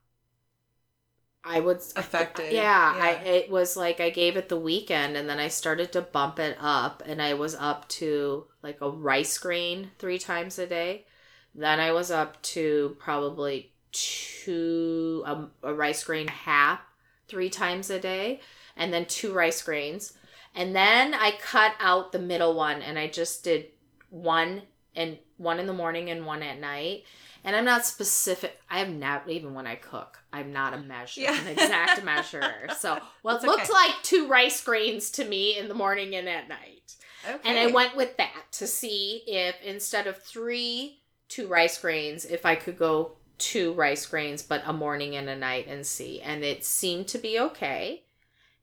[1.43, 2.53] I was Affected.
[2.53, 6.01] Yeah, I it was like I gave it the weekend and then I started to
[6.01, 10.65] bump it up and I was up to like a rice grain 3 times a
[10.67, 11.05] day.
[11.53, 16.79] Then I was up to probably two um, a rice grain half
[17.27, 18.39] three times a day
[18.75, 20.13] and then two rice grains
[20.53, 23.65] and then i cut out the middle one and i just did
[24.09, 24.61] one
[24.95, 27.03] and one in the morning and one at night
[27.43, 31.21] and i'm not specific i am not even when i cook i'm not a measure
[31.21, 31.39] Yeah.
[31.39, 33.73] an exact measurer so well it That's looks okay.
[33.73, 36.95] like two rice grains to me in the morning and at night
[37.27, 37.39] okay.
[37.43, 42.45] and I went with that to see if instead of three, two rice grains, if
[42.45, 46.21] I could go two rice grains, but a morning and a night and see.
[46.21, 48.03] And it seemed to be okay.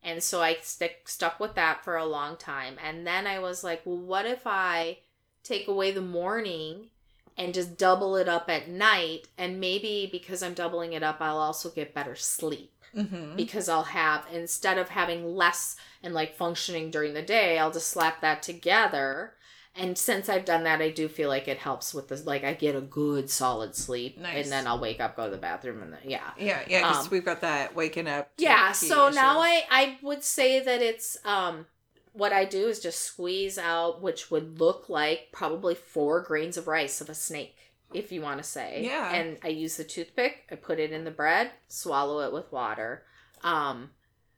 [0.02, 2.76] And so I stick stuck with that for a long time.
[2.84, 4.98] And then I was like, well, what if I
[5.42, 6.90] take away the morning
[7.36, 9.28] and just double it up at night.
[9.38, 13.36] And maybe because I'm doubling it up, I'll also get better sleep Mm-hmm.
[13.36, 17.88] because I'll have, instead of having less and like functioning during the day, I'll just
[17.88, 19.32] slap that together.
[19.74, 22.26] And since I've done that, I do feel like it helps with this.
[22.26, 24.44] Like I get a good solid sleep, Nice.
[24.44, 27.06] and then I'll wake up, go to the bathroom, and then yeah, Yeah, yeah, because
[27.06, 28.30] Um, we've got that waking up.
[28.36, 28.72] yeah.
[28.72, 29.40] So now.
[29.40, 31.66] I I would say that it's um
[32.12, 36.68] what I do is just squeeze out, which would look like probably four grains of
[36.68, 37.56] rice of a snake,
[37.94, 38.82] if you want to say.
[38.84, 39.10] Yeah.
[39.14, 40.44] And I use the toothpick.
[40.50, 43.04] I put it in the bread, swallow it with water.
[43.42, 43.92] Um,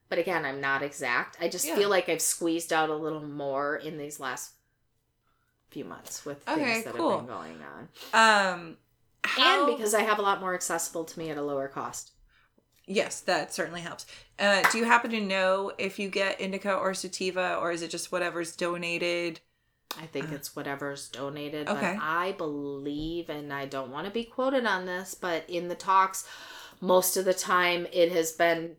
[0.09, 1.37] but again, I'm not exact.
[1.41, 1.75] I just Yeah.
[1.75, 4.53] feel like I've squeezed out a little more in these last
[5.75, 7.11] few months with things Okay, that cool.
[7.19, 8.77] have been going on, Um,
[9.25, 12.13] how, and because I have a lot more accessible to me at a lower cost.
[12.87, 14.07] yes, that certainly helps.
[14.39, 17.91] Uh, do you happen to know if you get indica or sativa, or is it
[17.91, 19.41] just whatever's donated?
[20.01, 21.69] I think Uh, it's whatever's donated.
[21.69, 21.95] okay.
[21.97, 25.75] But I believe, and I don't want to be quoted on this, but in the
[25.77, 26.27] talks,
[26.81, 28.77] most of the time it has been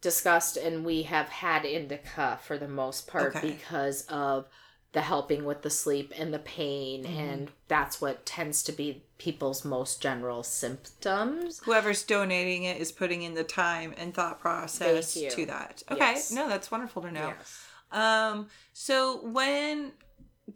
[0.00, 3.52] discussed and we have had indica for the most part Okay.
[3.52, 4.46] because of
[4.92, 7.08] the helping with the sleep and the pain Mhm.
[7.18, 13.22] and that's what tends to be people's most general symptoms Whoever's donating it is putting
[13.22, 15.82] in the time and thought process to that.
[15.90, 16.30] Okay, Yes.
[16.32, 17.28] no, that's wonderful to know.
[17.38, 17.60] Yes.
[17.90, 19.92] Um, so when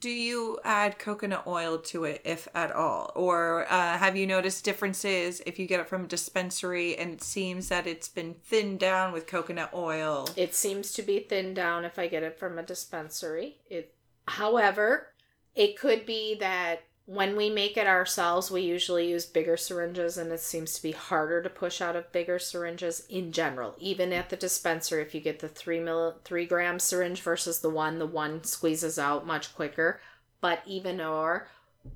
[0.00, 4.64] do you add coconut oil to it, if at all, or uh, have you noticed
[4.64, 8.80] differences if you get it from a dispensary and it seems that it's been thinned
[8.80, 10.28] down with coconut oil?
[10.36, 13.58] It seems to be thinned down if I get it from a dispensary.
[13.70, 13.94] It
[14.26, 15.08] however,
[15.54, 20.32] it could be that when we make it ourselves, we usually use bigger syringes and
[20.32, 23.76] it seems to be harder to push out of bigger syringes in general.
[23.78, 27.70] Even at the dispenser, if you get the three mil three gram syringe versus the
[27.70, 30.00] one, the one squeezes out much quicker.
[30.40, 31.48] But even or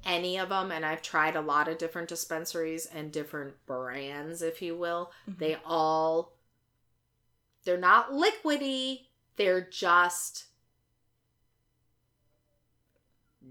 [0.04, 4.62] any of them, and I've tried a lot of different dispensaries and different brands, if
[4.62, 5.40] you will, mm-hmm.
[5.40, 6.36] they all
[7.64, 9.00] they're not liquidy
[9.40, 10.44] they're just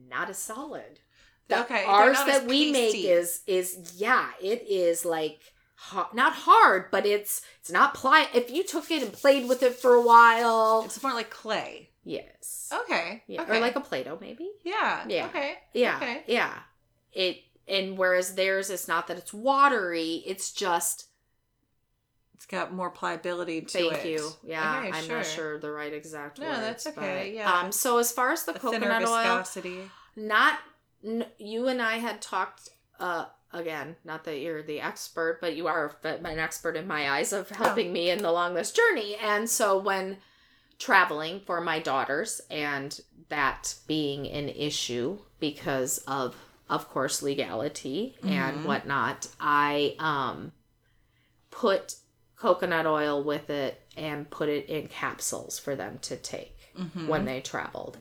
[0.10, 1.00] not as solid
[1.48, 5.42] The- Okay, ours that we make is is yeah it is like
[5.76, 9.64] ha- not hard but it's it's not ply if you took it and played with
[9.64, 11.90] it for a while It's more like clay.
[12.04, 13.24] yes Okay.
[13.28, 13.58] yeah okay.
[13.58, 15.06] or like a play-doh maybe yeah.
[15.08, 15.26] Yeah.
[15.28, 15.54] Okay.
[15.74, 16.24] yeah Okay.
[16.28, 16.54] yeah
[17.14, 17.38] it
[17.68, 21.06] and whereas theirs it's not that it's watery it's just
[22.36, 23.96] It's got more pliability to Thank it.
[23.96, 24.30] Thank you.
[24.44, 26.60] Yeah, Okay, I'm not sure the right exact No, words.
[26.62, 27.52] that's okay, but, yeah.
[27.52, 27.72] Um.
[27.74, 29.80] So as far as the A coconut oil, viscosity.
[30.16, 30.60] Not
[31.04, 32.70] n- you and I had talked.
[33.00, 33.26] Uh.
[33.52, 37.50] Again, not that you're the expert, but you are an expert in my eyes of
[37.50, 39.16] helping me in along this journey.
[39.16, 40.18] And so when
[40.78, 46.36] traveling for my daughters, and that being an issue because of,
[46.70, 48.30] of course, legality Mhm.
[48.30, 50.52] and whatnot, I um
[51.50, 51.96] put
[52.36, 57.08] coconut oil with it and put it in capsules for them to take Mhm.
[57.08, 57.98] when they traveled.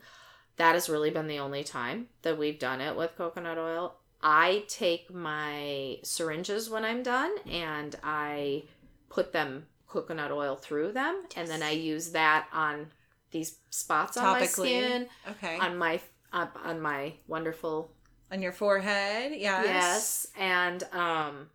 [0.58, 3.94] That has really been the only time that we've done it with coconut oil.
[4.22, 8.64] I take my syringes when I'm done and I
[9.08, 12.88] put them coconut oil through them and then I use that on
[13.30, 15.58] these spots on my skin, Okay.
[15.58, 16.00] on my
[16.32, 17.92] on, on my wonderful
[18.32, 19.32] On your forehead.
[19.34, 19.64] Yes.
[19.64, 21.48] Yes, and um,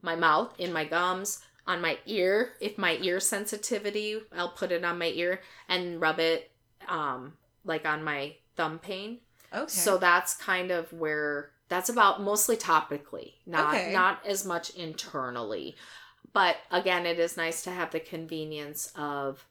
[0.00, 2.52] my mouth, in my gums, on my ear.
[2.60, 6.50] If my ear sensitivity, I'll put it on my ear and rub it,
[6.88, 7.34] um,
[7.66, 9.18] like on my thumb pain.
[9.52, 9.66] Okay.
[9.68, 13.92] So that's kind of where that's about mostly topically, not Okay.
[13.92, 15.76] not as much internally.
[16.32, 19.44] But again, it is nice to have the convenience of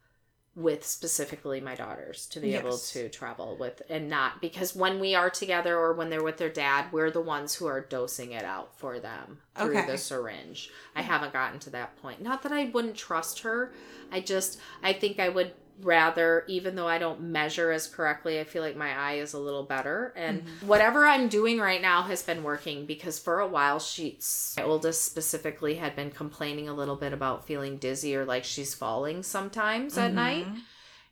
[0.55, 5.13] with specifically my daughters to be able to travel with and not because when we
[5.13, 8.45] are together or when they're with their dad, we're the ones who are dosing it
[8.45, 9.85] out for them through Okay.
[9.85, 10.69] the syringe.
[10.95, 12.21] I haven't gotten to that point.
[12.21, 13.73] Not that I wouldn't trust her.
[14.13, 15.51] I just I think I would
[15.81, 19.39] rather even though I don't measure as correctly, I feel like my eye is a
[19.39, 20.13] little better.
[20.15, 20.67] And Mm-hmm.
[20.67, 25.03] whatever I'm doing right now has been working because for a while she's my oldest
[25.03, 29.97] specifically had been complaining a little bit about feeling dizzy or like she's falling sometimes
[29.97, 30.47] at night.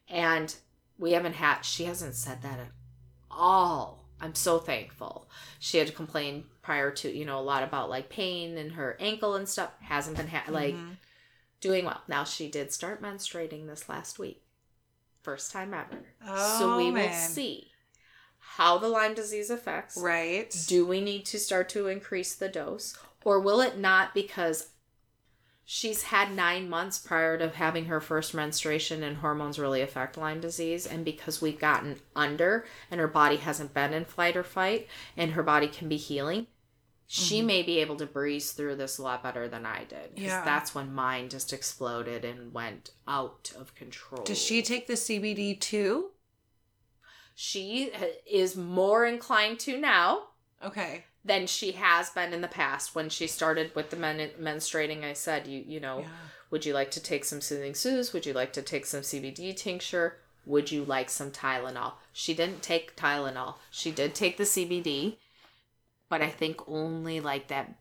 [0.10, 0.56] And
[0.98, 2.72] we haven't had she hasn't said that at
[3.32, 4.06] all.
[4.22, 5.28] I'm so thankful.
[5.60, 9.36] She had complained prior to you know a lot about like pain in her ankle
[9.36, 9.72] and stuff.
[9.82, 10.98] Hasn't been ha- like Mhm.
[11.60, 12.02] doing well.
[12.08, 14.42] Now she did start menstruating this last week
[15.24, 16.04] first time ever.
[16.28, 17.72] Oh, so we will see
[18.40, 19.98] how the lyme disease affects.
[19.98, 20.56] Right.
[20.68, 24.70] do we need to start to increase the dose or will it not because
[25.66, 30.42] she's had nine months prior to having her first menstruation and hormones really affect lyme
[30.42, 30.86] disease?
[30.86, 35.32] And because we've gotten under and her body hasn't been in flight or fight and
[35.32, 36.48] her body can be healing
[37.16, 37.46] she Mhm.
[37.46, 40.44] may be able to breeze through this a lot better than i did Yeah.
[40.44, 45.54] that's when mine just exploded and went out of control Does she take the CBD
[45.60, 46.10] too?
[47.36, 47.92] she
[48.26, 50.30] is more inclined to now
[50.64, 51.04] Okay.
[51.24, 55.14] than she has been in the past when she started with the men- menstruating i
[55.14, 56.10] said you you know Yeah.
[56.50, 58.14] Would you like to take some soothing Sue's?
[58.14, 60.20] Would you like to take some CBD tincture?
[60.46, 61.94] Would you like some Tylenol?
[62.12, 63.56] She didn't take Tylenol.
[63.72, 65.18] She did take the CBD,
[66.10, 67.76] but I think only like that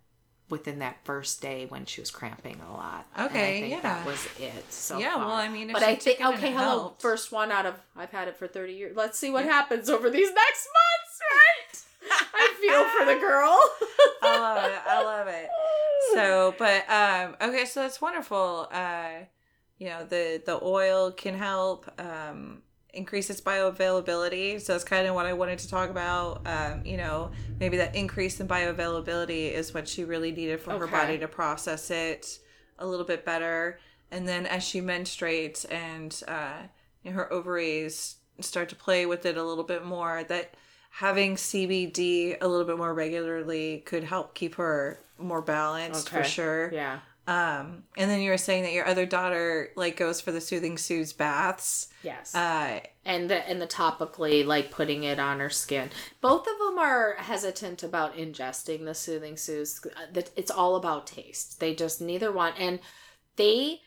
[0.48, 3.06] within that first day when she was cramping a lot.
[3.18, 3.80] Okay, I think yeah.
[3.80, 4.70] that was it.
[4.72, 5.26] So yeah, far.
[5.26, 8.10] well, I mean, if but I think okay, hello, helped- first one out of I've
[8.10, 8.96] had it for thirty years.
[8.96, 9.52] Let's see what Yeah.
[9.52, 11.78] happens over these next months, right?
[12.34, 13.58] I feel for the girl.
[14.22, 14.80] I love it.
[14.86, 15.48] I love it.
[16.14, 18.68] So, but um, okay, so that's wonderful.
[18.72, 19.24] Uh,
[19.78, 22.62] you know, the the oil can help um
[22.92, 24.60] increase its bioavailability.
[24.60, 26.46] So that's kind of what I wanted to talk about.
[26.46, 30.86] Um, you know, maybe that increase in bioavailability is what she really needed for her
[30.86, 32.38] body to process it
[32.78, 33.78] a little bit better.
[34.10, 36.62] And then as she menstruates and uh,
[37.02, 40.54] you know, her ovaries start to play with it a little bit more, that
[40.90, 46.70] having CBD a little bit more regularly could help keep her more balanced for sure.
[46.72, 46.98] yeah.
[47.26, 50.76] Um, and then you were saying that your other daughter like goes for the soothing
[50.76, 51.88] Sue's baths.
[52.02, 52.34] Yes.
[52.34, 55.90] Uh, and the and the topically like putting it on her skin.
[56.20, 59.80] Both of them are hesitant about ingesting the soothing Sue's.
[60.12, 61.60] That It's all about taste.
[61.60, 62.80] They just neither want and
[63.36, 63.82] they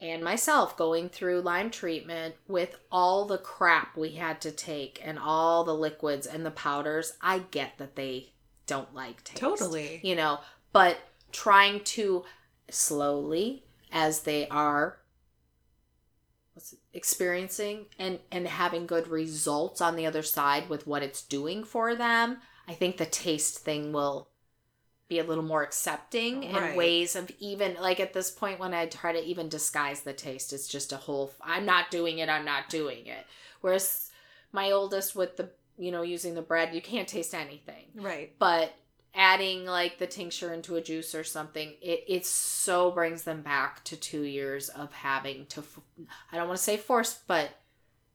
[0.00, 5.18] and myself going through Lyme treatment with all the crap we had to take and
[5.18, 7.14] all the liquids and the powders.
[7.20, 8.32] I get that they
[8.66, 9.40] don't like taste.
[9.40, 10.00] Totally.
[10.02, 10.38] You know,
[10.72, 10.96] but
[11.32, 12.24] trying to
[12.70, 14.98] slowly as they are
[16.54, 21.22] what's it, experiencing and and having good results on the other side with what it's
[21.22, 24.28] doing for them i think the taste thing will
[25.08, 26.76] be a little more accepting and Right.
[26.76, 30.52] ways of even like at this point when i try to even disguise the taste
[30.52, 33.26] it's just a whole i'm not doing it i'm not doing it
[33.60, 34.10] whereas
[34.52, 38.32] my oldest with the you know using the bread you can't taste anything right.
[38.38, 38.72] but
[39.14, 43.82] adding like the tincture into a juice or something it it so brings them back
[43.84, 45.62] to 2 years of having to
[46.32, 47.50] I don't want to say force but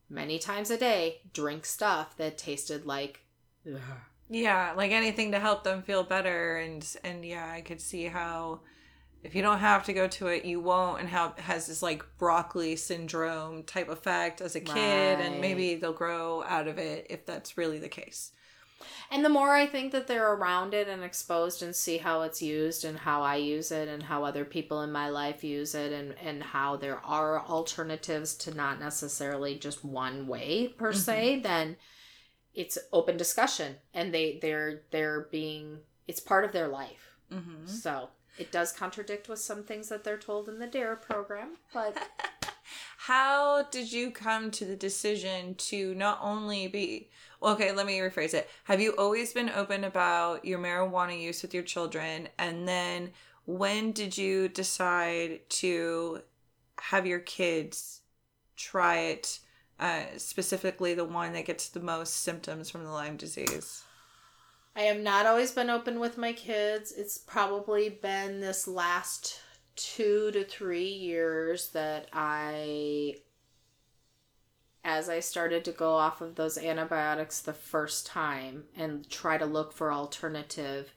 [0.09, 3.25] many times a day drink stuff that tasted like
[3.67, 3.79] ugh.
[4.27, 8.61] Yeah, like anything to help them feel better and and yeah, I could see how
[9.23, 11.83] if you don't have to go to it, you won't and how it has this
[11.83, 17.07] like broccoli syndrome type effect as a kid and maybe they'll grow out of it
[17.09, 18.31] if that's really the case.
[19.09, 22.41] And the more I think that they're around it and exposed and see how it's
[22.41, 25.91] used and how I use it and how other people in my life use it
[25.93, 31.77] and and how there are alternatives to not necessarily just one way per se then
[32.53, 37.67] it's open discussion and they they're they're being it's part of their life Mhm.
[37.69, 41.97] so it does contradict with some things that they're told in the DARE program but
[42.97, 47.09] How did you come to the decision to not only be
[47.45, 48.49] okay, let me rephrase it.
[48.65, 52.27] Have you always been open about your marijuana use with your children?
[52.37, 53.11] And then
[53.45, 56.21] when did you decide to
[56.81, 58.01] have your kids
[58.55, 59.39] try it,
[59.79, 63.83] uh, specifically the one that gets the most symptoms from the Lyme disease?
[64.75, 66.91] I have not always been open with my kids.
[66.91, 69.39] It's probably been this last
[69.75, 73.15] two to three years that I,
[74.85, 79.45] as I started to go off of those antibiotics the first time and try to
[79.45, 80.93] look for alternative.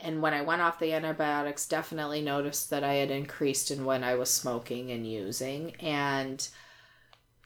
[0.00, 4.02] And when I went off the antibiotics, definitely noticed that I had increased in when
[4.02, 5.74] I was smoking and using.
[5.76, 6.48] And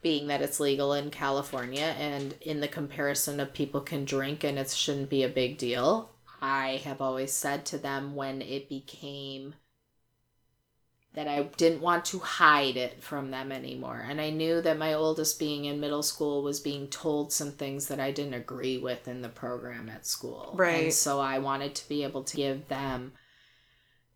[0.03, 4.59] being that it's legal in California and in the comparison of people can drink and
[4.61, 9.55] it shouldn't be a big deal, I have always said to them when it became
[11.15, 14.05] that I didn't want to hide it from them anymore.
[14.09, 17.89] And I knew that my oldest being in middle school was being told some things
[17.89, 20.55] that I didn't agree with in the program at school.
[20.57, 20.85] Right.
[20.85, 23.13] And so I wanted to be able to give them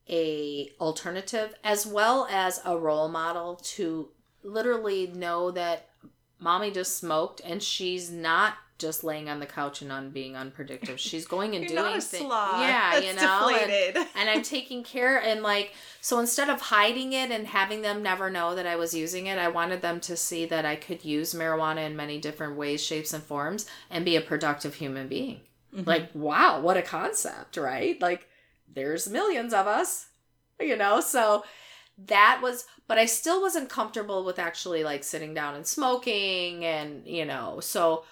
[0.09, 4.09] a alternative as well as a role model to
[4.43, 5.91] literally know that
[6.39, 10.97] mommy just smoked and she's not just laying on the couch and on being unpredictable.
[10.97, 12.61] She's going and doing not a thi- sloth.
[12.61, 13.49] Yeah, That's you know.
[13.49, 13.97] and- deflated.
[14.17, 18.31] and I'm taking care and like so instead of hiding it and having them never
[18.31, 21.35] know that I was using it, I wanted them to see that I could use
[21.35, 25.41] marijuana in many different ways, shapes and forms and be a productive human being.
[25.75, 25.87] Mhm.
[25.87, 28.01] Like, wow, what a concept, right?
[28.01, 28.29] Like
[28.73, 30.07] there's millions of us.
[30.61, 31.45] you know, so
[32.07, 37.05] that was but I still wasn't comfortable with actually like sitting down and smoking and,
[37.07, 38.05] you know, so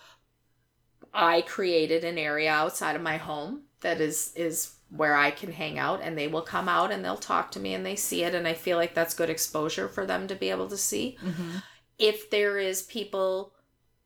[1.15, 5.79] I created an area outside of my home that is is where I can hang
[5.79, 8.35] out and they will come out and they'll talk to me and they see it
[8.35, 11.17] and I feel like that's good exposure for them to be able to see.
[11.23, 11.59] Mm-hmm.
[11.99, 13.53] If there is people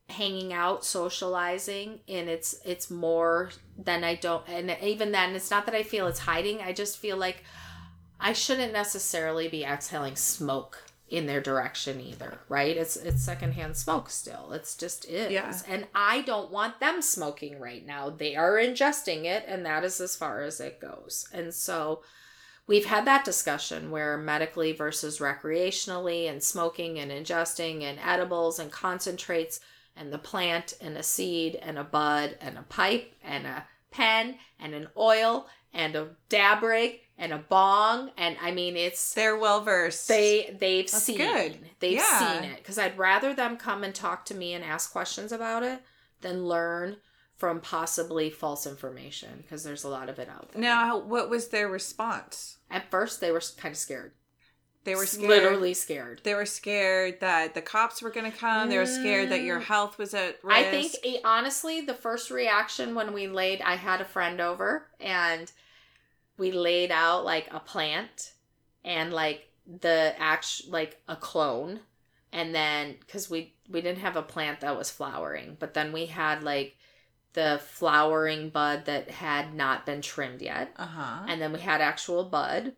[0.09, 5.67] hanging out socializing and it's it's more than I don't and even then it's not
[5.67, 7.45] that I feel it's hiding I just feel like
[8.19, 12.77] I shouldn't necessarily be exhaling smoke in their direction either, right?
[12.77, 14.53] It's it's secondhand smoke still.
[14.53, 15.33] It's just is.
[15.33, 15.59] Yeah.
[15.67, 18.11] And I don't want them smoking right now.
[18.11, 21.27] They are ingesting it and that is as far as it goes.
[21.33, 22.03] And so
[22.67, 28.71] we've had that discussion where medically versus recreationally and smoking and ingesting and edibles and
[28.71, 29.61] concentrates
[29.97, 34.37] and the plant and a seed and a bud and a pipe and a pen
[34.61, 39.37] and an oil and a dab rig and a bong and I mean it's They're
[39.37, 40.07] well versed.
[40.09, 41.59] they they've That's seen good.
[41.81, 42.41] they've Yeah.
[42.41, 45.63] seen it because I'd rather them come and talk to me and ask questions about
[45.63, 45.81] it
[46.21, 46.97] than learn
[47.37, 50.61] from possibly false information because there's a lot of it out there.
[50.61, 52.57] Now, what was their response?
[52.71, 54.13] At first, they were kind of scared.
[54.85, 55.29] They were scared.
[55.29, 56.21] literally scared.
[56.25, 58.69] They were scared that the cops were going to come.
[58.69, 59.65] They were scared that your Mm.
[59.65, 60.57] health was at risk.
[60.59, 60.95] I think
[61.25, 65.51] honestly, the first reaction when we laid, I had a friend over and
[66.39, 68.33] we laid out like a plant
[68.85, 71.81] and like the act like a clone,
[72.33, 76.07] and then because we we didn't have a plant that was flowering, but then we
[76.07, 76.77] had like
[77.35, 81.25] the flowering bud that had not been trimmed yet, Uh huh.
[81.27, 82.75] and then we had actual bud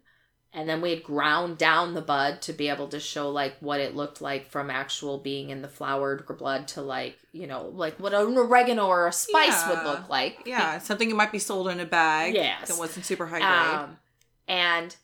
[0.52, 3.78] and then we had ground down the bud to be able to show like what
[3.80, 7.98] it looked like from actual being in the flowered blood to like you know like
[8.00, 11.68] what an oregano or a spice would look like Yeah, something that might be sold
[11.68, 12.34] in a bag.
[12.34, 12.68] Yes.
[12.68, 13.80] That wasn't super high grade.
[13.80, 13.96] um,
[14.48, 14.96] and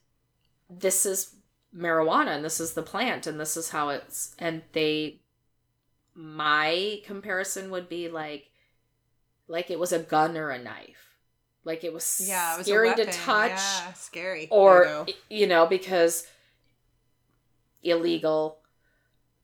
[0.68, 1.34] this is
[1.76, 5.20] marijuana and this is the plant and this is how it's and they
[6.14, 8.50] my comparison would be like
[9.48, 11.05] like it was a gun or a knife
[11.66, 14.48] like it was yeah, it was scary to touch Yeah, scary.
[14.50, 15.06] or you go.
[15.28, 16.26] you know because
[17.82, 18.58] illegal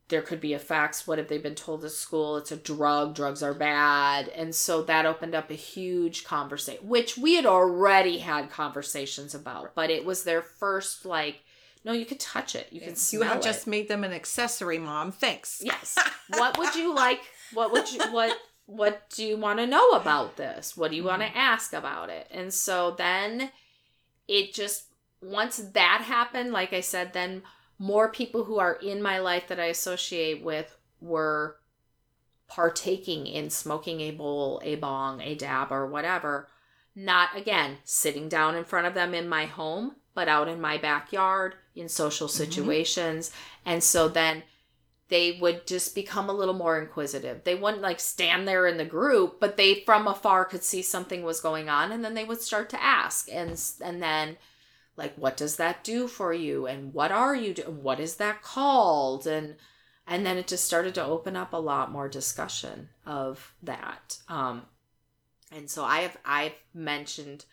[0.09, 3.43] there could be effects what have they been told at school it's a drug drugs
[3.43, 8.51] are bad and so that opened up a huge conversation which we had already had
[8.51, 11.41] conversations about but it was their first like
[11.85, 13.43] no you can touch it you can you have it.
[13.43, 15.13] just made them an accessory, mom.
[15.13, 15.61] Thanks.
[15.65, 15.97] yes
[16.37, 17.21] what would you like
[17.55, 18.37] what would you what
[18.67, 20.77] what do you want to know about this?
[20.77, 21.39] What do you want to mm-hmm.
[21.39, 22.29] ask about it?
[22.31, 23.51] And so then
[24.29, 24.87] it just
[25.21, 27.43] once that happened like i said then
[27.79, 31.57] more people who are in my life that i associate with were
[32.49, 36.49] partaking in smoking a bowl a bong a dab or whatever.
[36.95, 40.77] Not again sitting down in front of them in my home but out in my
[40.77, 42.37] backyard in social mm-hmm.
[42.37, 43.31] situations.
[43.65, 44.43] And so then
[45.13, 47.45] they would just become a little more inquisitive.
[47.45, 51.23] They wouldn't like stand there in the group, but they from afar could see something
[51.23, 54.39] was going on and then they would start to ask and and then
[54.97, 58.41] like what does that do for you and what are you do- what is that
[58.41, 59.57] called and
[60.07, 64.17] and then it just started to open up a lot more discussion of that.
[64.31, 64.63] Um
[65.55, 67.45] and so I have I've mentioned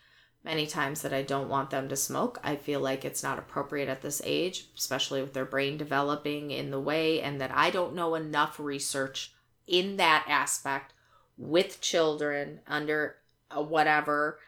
[0.44, 2.38] many times that I don't want them to smoke.
[2.42, 6.70] I feel like it's not appropriate at this age, especially with their brain developing in
[6.70, 9.32] the way, and that I don't know enough research
[9.66, 10.92] in that aspect
[11.36, 13.16] with children under
[13.54, 14.38] whatever.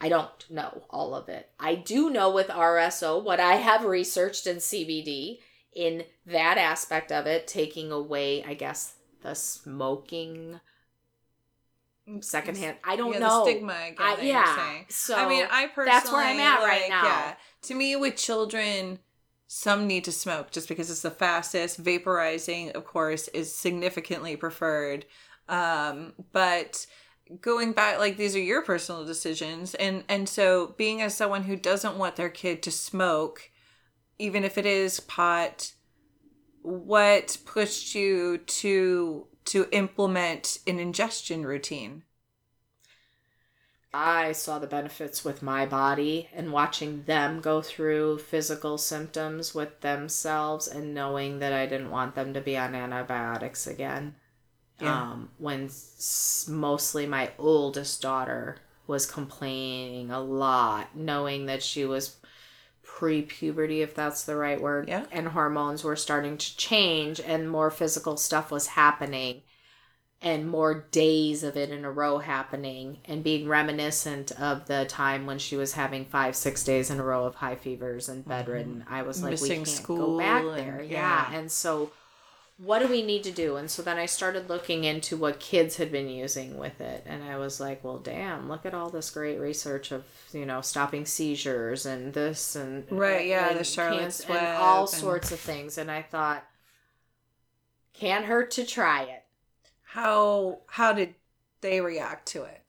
[0.00, 1.50] I don't know all of it.
[1.58, 5.38] I do know with RSO what I have researched in CBD
[5.74, 10.60] in that aspect of it, taking away, I guess, the smoking
[12.20, 12.76] secondhand.
[12.84, 13.44] I don't yeah, know.
[13.44, 13.96] the stigma again.
[13.98, 14.80] I, yeah.
[14.88, 17.04] So I mean, I personally that's where I'm at right now.
[17.04, 18.98] Yeah, to me, with children,
[19.46, 21.82] some need to smoke just because it's the fastest.
[21.82, 25.06] Vaporizing, of course, is significantly preferred.
[25.48, 26.86] Um, but
[27.40, 31.56] going back, like these are your personal decisions, and and so being as someone who
[31.56, 33.50] doesn't want their kid to smoke,
[34.18, 35.72] even if it is pot,
[36.62, 42.04] what pushed you to to implement an ingestion routine?
[43.92, 49.80] I saw the benefits with my body and watching them go through physical symptoms with
[49.80, 54.14] themselves and knowing that I didn't want them to be on antibiotics again.
[54.78, 55.02] Yeah.
[55.02, 62.16] Um, when s- mostly my oldest daughter was complaining a lot, knowing that she was
[62.96, 65.04] pre puberty, if that's the right word, Yeah.
[65.12, 69.42] and hormones were starting to change and more physical stuff was happening
[70.22, 75.26] and more days of it in a row happening and being reminiscent of the time
[75.26, 78.80] when she was having five six days in a row of high fevers and bedridden
[78.80, 78.94] mm-hmm.
[78.94, 81.30] i was like Missing we can't school go back there yeah.
[81.30, 81.90] yeah and so
[82.58, 83.56] what do we need to do?
[83.56, 87.02] And so then i started looking into what kids had been using with it.
[87.06, 90.60] And i was like well damn look at all this great research of you know
[90.62, 95.32] stopping seizures and this and Right, yeah, the and Charlotte's cancer and all and- sorts
[95.32, 95.76] of things.
[95.78, 96.44] And i thought
[97.92, 99.24] can't hurt to try it.
[99.82, 101.14] How how did
[101.60, 102.62] they react to it?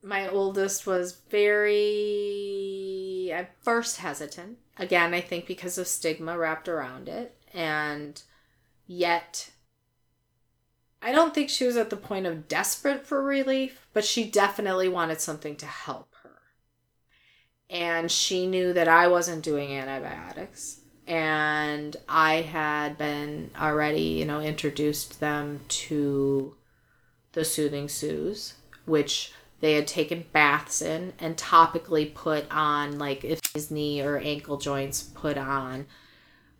[0.00, 4.58] my oldest was very at first hesitant.
[4.76, 7.36] Again i think because of stigma wrapped around it.
[7.54, 8.20] And
[8.88, 9.50] yet
[11.00, 14.88] i don't think she was at the point of desperate for relief but she definitely
[14.88, 16.40] wanted something to help her
[17.70, 24.40] and she knew that i wasn't doing antibiotics and i had been already you know
[24.40, 26.56] introduced them to
[27.38, 28.54] the soothing Sue's,
[28.84, 34.18] which they had taken baths in and topically put on, like if his knee or
[34.18, 35.86] ankle joints put on.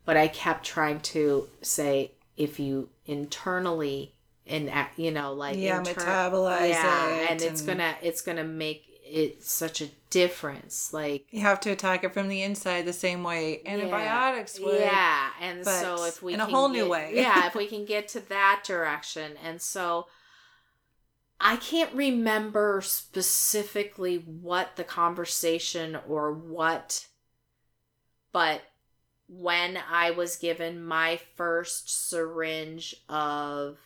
[0.04, 4.14] But I kept trying to say, if you internally
[4.46, 8.84] and uh, you know like Yeah, metabolize yeah, it and it's gonna it's gonna make
[9.04, 10.92] it such a difference.
[10.92, 14.80] Like You have to attack it from the inside the same way antibiotics would.
[14.80, 17.12] yeah, and so if we in a whole new way.
[17.14, 20.06] yeah, if we can get to that direction, and so
[21.40, 27.06] I can't remember specifically what the conversation or what,
[28.32, 28.62] but
[29.28, 33.78] when I was given my first syringe of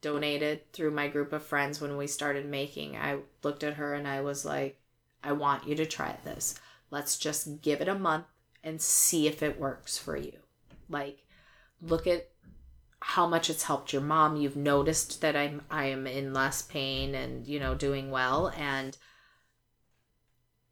[0.00, 4.06] donated through my group of friends when we started making, I looked at her and
[4.06, 4.78] I was like,
[5.22, 6.56] I want you to try this.
[6.90, 8.26] Let's just give it a month
[8.62, 10.38] and see if it works for you.
[10.88, 11.24] Like,
[11.80, 12.28] look at
[13.00, 14.36] how much it's helped your mom.
[14.36, 18.96] You've noticed that I'm I am in less pain and you know doing well and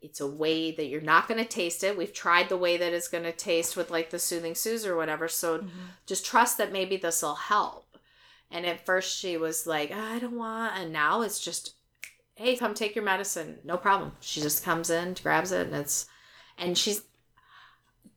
[0.03, 1.97] it's a way that you're not going to taste it.
[1.97, 4.97] We've tried the way that it's going to taste with like the soothing Sue's or
[4.97, 5.29] whatever.
[5.29, 5.71] So Mhm.
[6.07, 7.97] just trust that maybe this will help.
[8.51, 11.75] And at first she was like, I don't want, and now it's just,
[12.35, 13.61] hey, come take your medicine.
[13.65, 14.13] No problem.
[14.21, 16.07] She just comes in, grabs it, and it's,
[16.59, 17.03] and she's,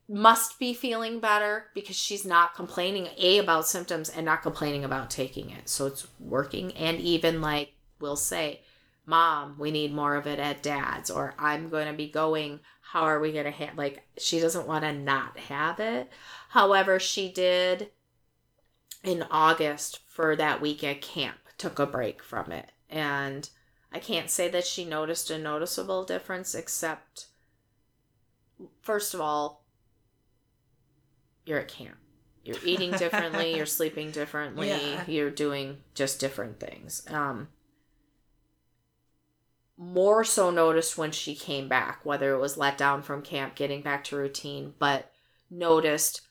[0.07, 5.09] must be feeling better because she's not complaining a about symptoms and not complaining about
[5.09, 8.61] taking it so it's working and even like we'll say
[9.05, 12.59] mom we need more of it at dad's or i'm going to be going
[12.91, 16.09] how are we going to have like she doesn't want to not have it
[16.49, 17.89] however she did
[19.03, 23.49] in august for that week at camp took a break from it and
[23.91, 27.27] i can't say that she noticed a noticeable difference except
[28.81, 29.63] first of all
[31.45, 31.95] you're at camp.
[32.43, 35.03] You're eating differently, you're sleeping differently, Yeah.
[35.07, 37.03] you're doing just different things.
[37.09, 37.49] Um
[39.77, 43.81] more so noticed when she came back, whether it was let down from camp, getting
[43.81, 45.11] back to routine, but
[45.49, 46.21] noticed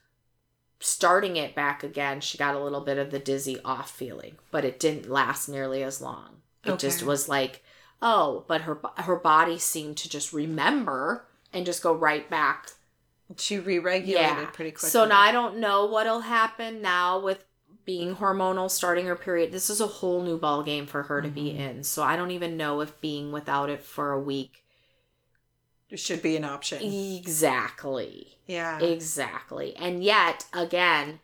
[0.81, 4.65] starting it back again, she got a little bit of the dizzy off feeling, but
[4.65, 6.37] it didn't last nearly as long.
[6.65, 7.63] It just was like,
[8.01, 12.71] oh, but her her body seemed to just remember and just go right back
[13.37, 14.89] She re-regulated pretty quickly.
[14.89, 17.45] so now I don't know what'll happen now with
[17.85, 19.53] being hormonal, starting her period.
[19.53, 21.59] This is a whole new ball game for her to be Mhm.
[21.59, 21.85] in.
[21.85, 24.61] So I don't even know if being without it for a week.
[25.91, 26.83] it should be an option.
[26.83, 28.39] Exactly.
[28.47, 28.81] Yeah.
[28.81, 29.77] Exactly.
[29.77, 31.21] And yet, again,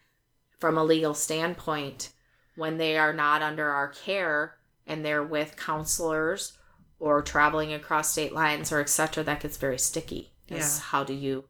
[0.61, 2.11] from a legal standpoint,
[2.55, 6.53] when they are not under our care and they're with counselors
[7.01, 10.33] or traveling across state lines or etc., that gets very sticky.
[10.49, 10.83] Is Yeah.
[10.85, 11.45] How do you,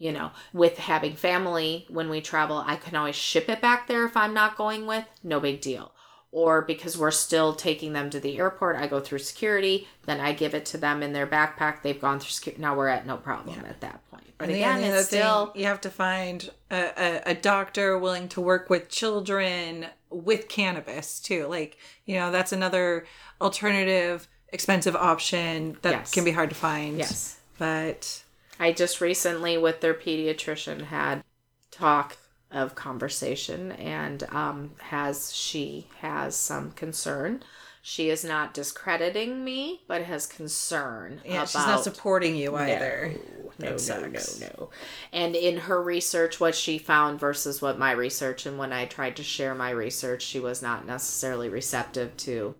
[0.00, 4.04] you know, with having family when we travel, I can always ship it back there
[4.04, 5.92] if I'm not going with, no big deal.
[6.32, 10.32] Or because we're still taking them to the airport, I go through security, then I
[10.32, 11.82] give it to them in their backpack.
[11.82, 12.62] They've gone through security.
[12.62, 13.68] Now we're at no problem Yeah.
[13.68, 14.24] at that point.
[14.38, 18.40] But And again, it's still you have to find a, a, a doctor willing to
[18.40, 21.46] work with children with cannabis too.
[21.46, 23.06] Like you know, that's another
[23.40, 26.10] alternative, expensive option that Yes.
[26.12, 26.96] can be hard to find.
[26.98, 27.38] yes.
[27.58, 28.22] but
[28.60, 31.24] I just recently with their pediatrician had
[31.70, 32.18] talk
[32.50, 37.42] of conversation and um has she has some concern.
[37.82, 43.14] She is not discrediting me, but has concern yeah, about she's not supporting you either.
[43.58, 44.70] No, It no, no, no.
[45.12, 49.16] And in her research, what she found versus what my research, and when I tried
[49.16, 52.54] to share my research, she was not necessarily receptive to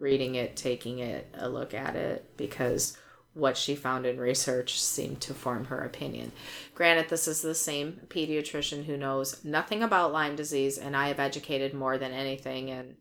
[0.00, 2.96] reading it, taking it, a look at it, because
[3.34, 6.32] what she found in research seemed to form her opinion.
[6.74, 11.20] Granted, this is the same pediatrician who knows nothing about Lyme disease, and I have
[11.20, 12.96] educated more than anything and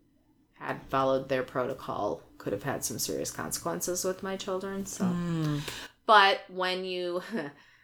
[0.54, 4.86] had followed their protocol could have had some serious consequences with my children.
[4.86, 5.62] So, mm.
[6.06, 7.22] but when you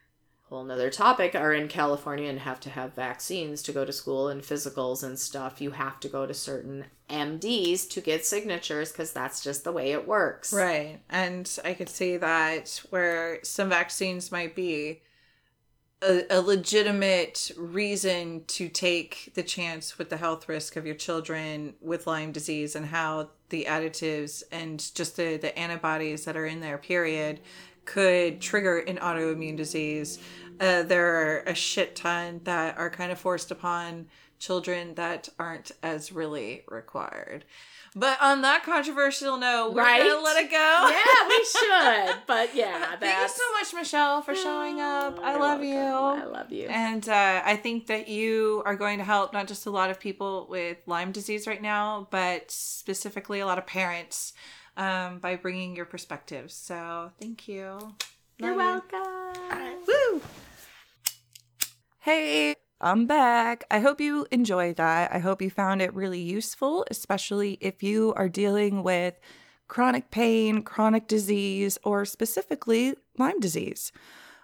[0.53, 4.27] whole another topic are in California and have to have vaccines to go to school
[4.27, 9.11] and physicals and stuff, you have to go to certain MDs to get signatures because
[9.11, 10.53] that's just the way it works.
[10.53, 10.99] Right.
[11.09, 15.01] And I could see that where some vaccines might be
[16.03, 21.73] a, a legitimate reason to take the chance with the health risk of your children
[21.81, 26.59] with Lyme disease and how the additives and just the, the antibodies that are in
[26.59, 27.39] there, period,
[27.85, 30.19] could trigger an autoimmune disease.
[30.59, 34.07] Uh, there are a shit ton that are kind of forced upon
[34.39, 37.45] children that aren't as really required.
[37.95, 40.01] But on that controversial note, we're right?
[40.01, 40.57] gonna let it go.
[40.57, 41.45] Yeah, we
[42.09, 42.15] should.
[42.25, 45.19] But yeah, thank you so much, Michelle, for showing up.
[45.21, 45.67] I love welcome.
[45.67, 45.77] you.
[45.77, 46.67] I love you.
[46.69, 49.99] And uh, I think that you are going to help not just a lot of
[49.99, 54.33] people with Lyme disease right now, but specifically a lot of parents
[54.75, 56.55] um, by bringing your perspectives.
[56.55, 57.77] So thank you.
[58.39, 59.83] You're Love welcome.
[59.87, 59.93] You.
[61.99, 63.63] Hey, I'm back.
[63.71, 65.13] I hope you enjoyed that.
[65.13, 69.19] I hope you found it really useful, especially if you are dealing with
[69.67, 73.91] chronic pain, chronic disease, or specifically Lyme disease.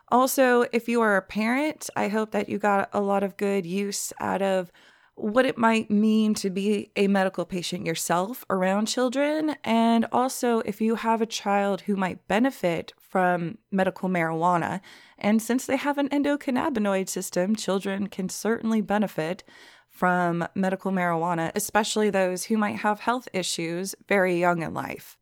[0.07, 3.65] Also, if you are a parent, I hope that you got a lot of good
[3.65, 4.71] use out of
[5.19, 9.55] what it might mean to be a medical patient yourself around children.
[9.63, 14.81] And also, if you have a child who might benefit from medical marijuana.
[15.17, 19.43] And since they have an endocannabinoid system, children can certainly benefit
[19.89, 25.17] from medical marijuana, especially those who might have health issues very young in life.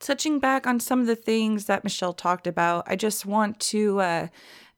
[0.00, 4.00] Touching back on some of the things that Michelle talked about, I just want to
[4.00, 4.28] uh,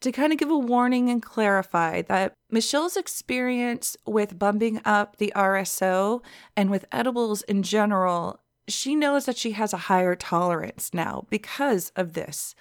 [0.01, 5.33] to kind of give a warning and clarify that Michelle's experience with bumping up the
[5.35, 6.23] RSO
[6.57, 11.93] and with edibles in general, she knows that she has a higher tolerance now because
[11.97, 12.55] of this.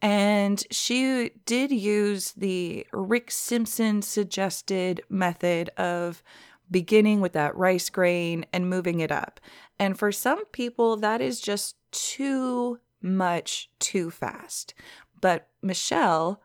[0.00, 6.22] And she did use the Rick Simpson suggested method of
[6.70, 9.38] beginning with that rice grain and moving it up.
[9.78, 14.74] And for some people, that is just too much too fast.
[15.20, 16.40] But Michelle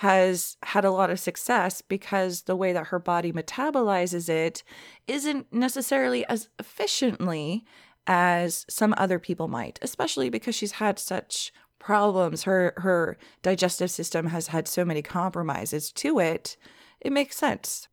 [0.00, 4.62] has had a lot of success because the way that her body metabolizes it
[5.06, 7.66] isn't necessarily as efficiently
[8.06, 12.44] as some other people might, especially because she's had such problems.
[12.44, 16.56] Her her digestive system has had so many compromises to it.
[17.02, 17.88] It makes sense.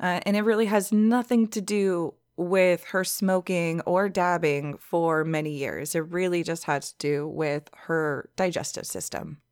[0.00, 5.50] Uh, and it really has nothing to do with her smoking or dabbing for many
[5.50, 5.94] years.
[5.94, 9.42] It really just has to do with her digestive system.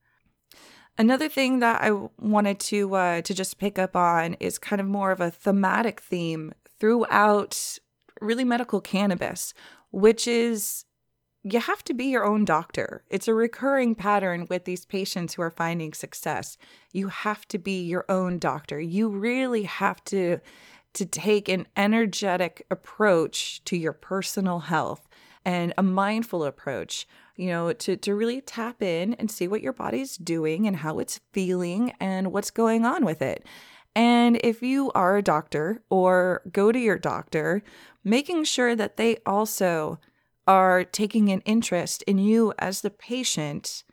[0.99, 4.87] Another thing that I wanted to uh, to just pick up on is kind of
[4.87, 7.79] more of a thematic theme throughout
[8.21, 9.55] really medical cannabis,
[9.91, 10.85] which is
[11.45, 13.05] you have to be your own doctor.
[13.09, 16.57] It's a recurring pattern with these patients who are finding success.
[16.93, 18.81] You have to be your own doctor.
[18.81, 20.39] You really have to
[20.95, 25.09] to take an energetic approach to your personal health
[25.43, 27.07] and a mindful approach
[27.37, 30.99] you know, to, to really tap in and see what your body's doing and how
[30.99, 33.47] it's feeling and what's going on with it.
[33.95, 37.63] And if you are a doctor or go to your doctor,
[38.05, 39.99] making sure that they also
[40.47, 43.85] are taking an interest in you as the patient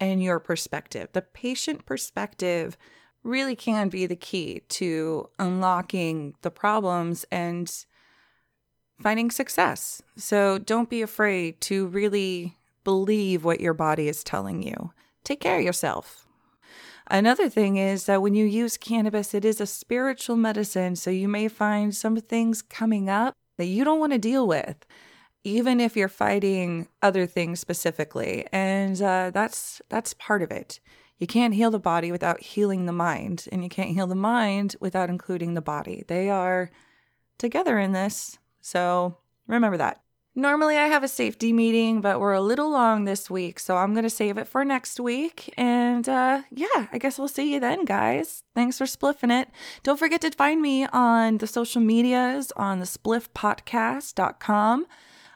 [0.00, 1.08] and your perspective.
[1.12, 2.76] The patient perspective
[3.24, 7.70] really can be the key to unlocking the problems and
[9.02, 10.02] finding success.
[10.16, 12.57] So don't be afraid to really
[12.88, 14.92] believe what your body is telling you.
[15.22, 16.26] Take care of yourself.
[17.10, 21.28] Another thing is that when you use cannabis, it is a spiritual medicine, so you
[21.28, 24.86] may find some things coming up that you don't want to deal with,
[25.44, 28.46] even if you're fighting other things specifically.
[28.52, 30.80] And uh, that's that's part of it.
[31.18, 34.76] You can't heal the body without healing the mind, and you can't heal the mind
[34.80, 36.04] without including the body.
[36.08, 36.70] They are
[37.36, 40.00] together in this, so remember that.
[40.38, 43.92] Normally, I have a safety meeting, but we're a little long this week, so I'm
[43.92, 45.52] going to save it for next week.
[45.56, 48.44] And uh, yeah, I guess we'll see you then, guys.
[48.54, 49.48] Thanks for spliffing it.
[49.82, 54.86] Don't forget to find me on the social medias on the spliffpotcast.com.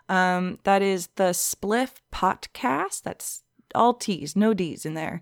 [0.08, 3.02] Um, that is the Spliff Potcast.
[3.02, 3.42] That's
[3.74, 5.20] all T's, no D's in there.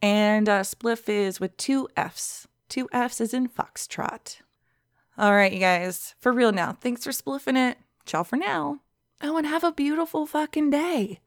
[0.00, 2.46] And uh, Spliff is with two F's.
[2.68, 4.36] Two F's is in Foxtrot.
[5.18, 6.78] All right, you guys, for real now.
[6.80, 7.78] Thanks for spliffing it.
[8.04, 8.82] Ciao for now.
[9.22, 11.20] Oh, and have a beautiful fucking day.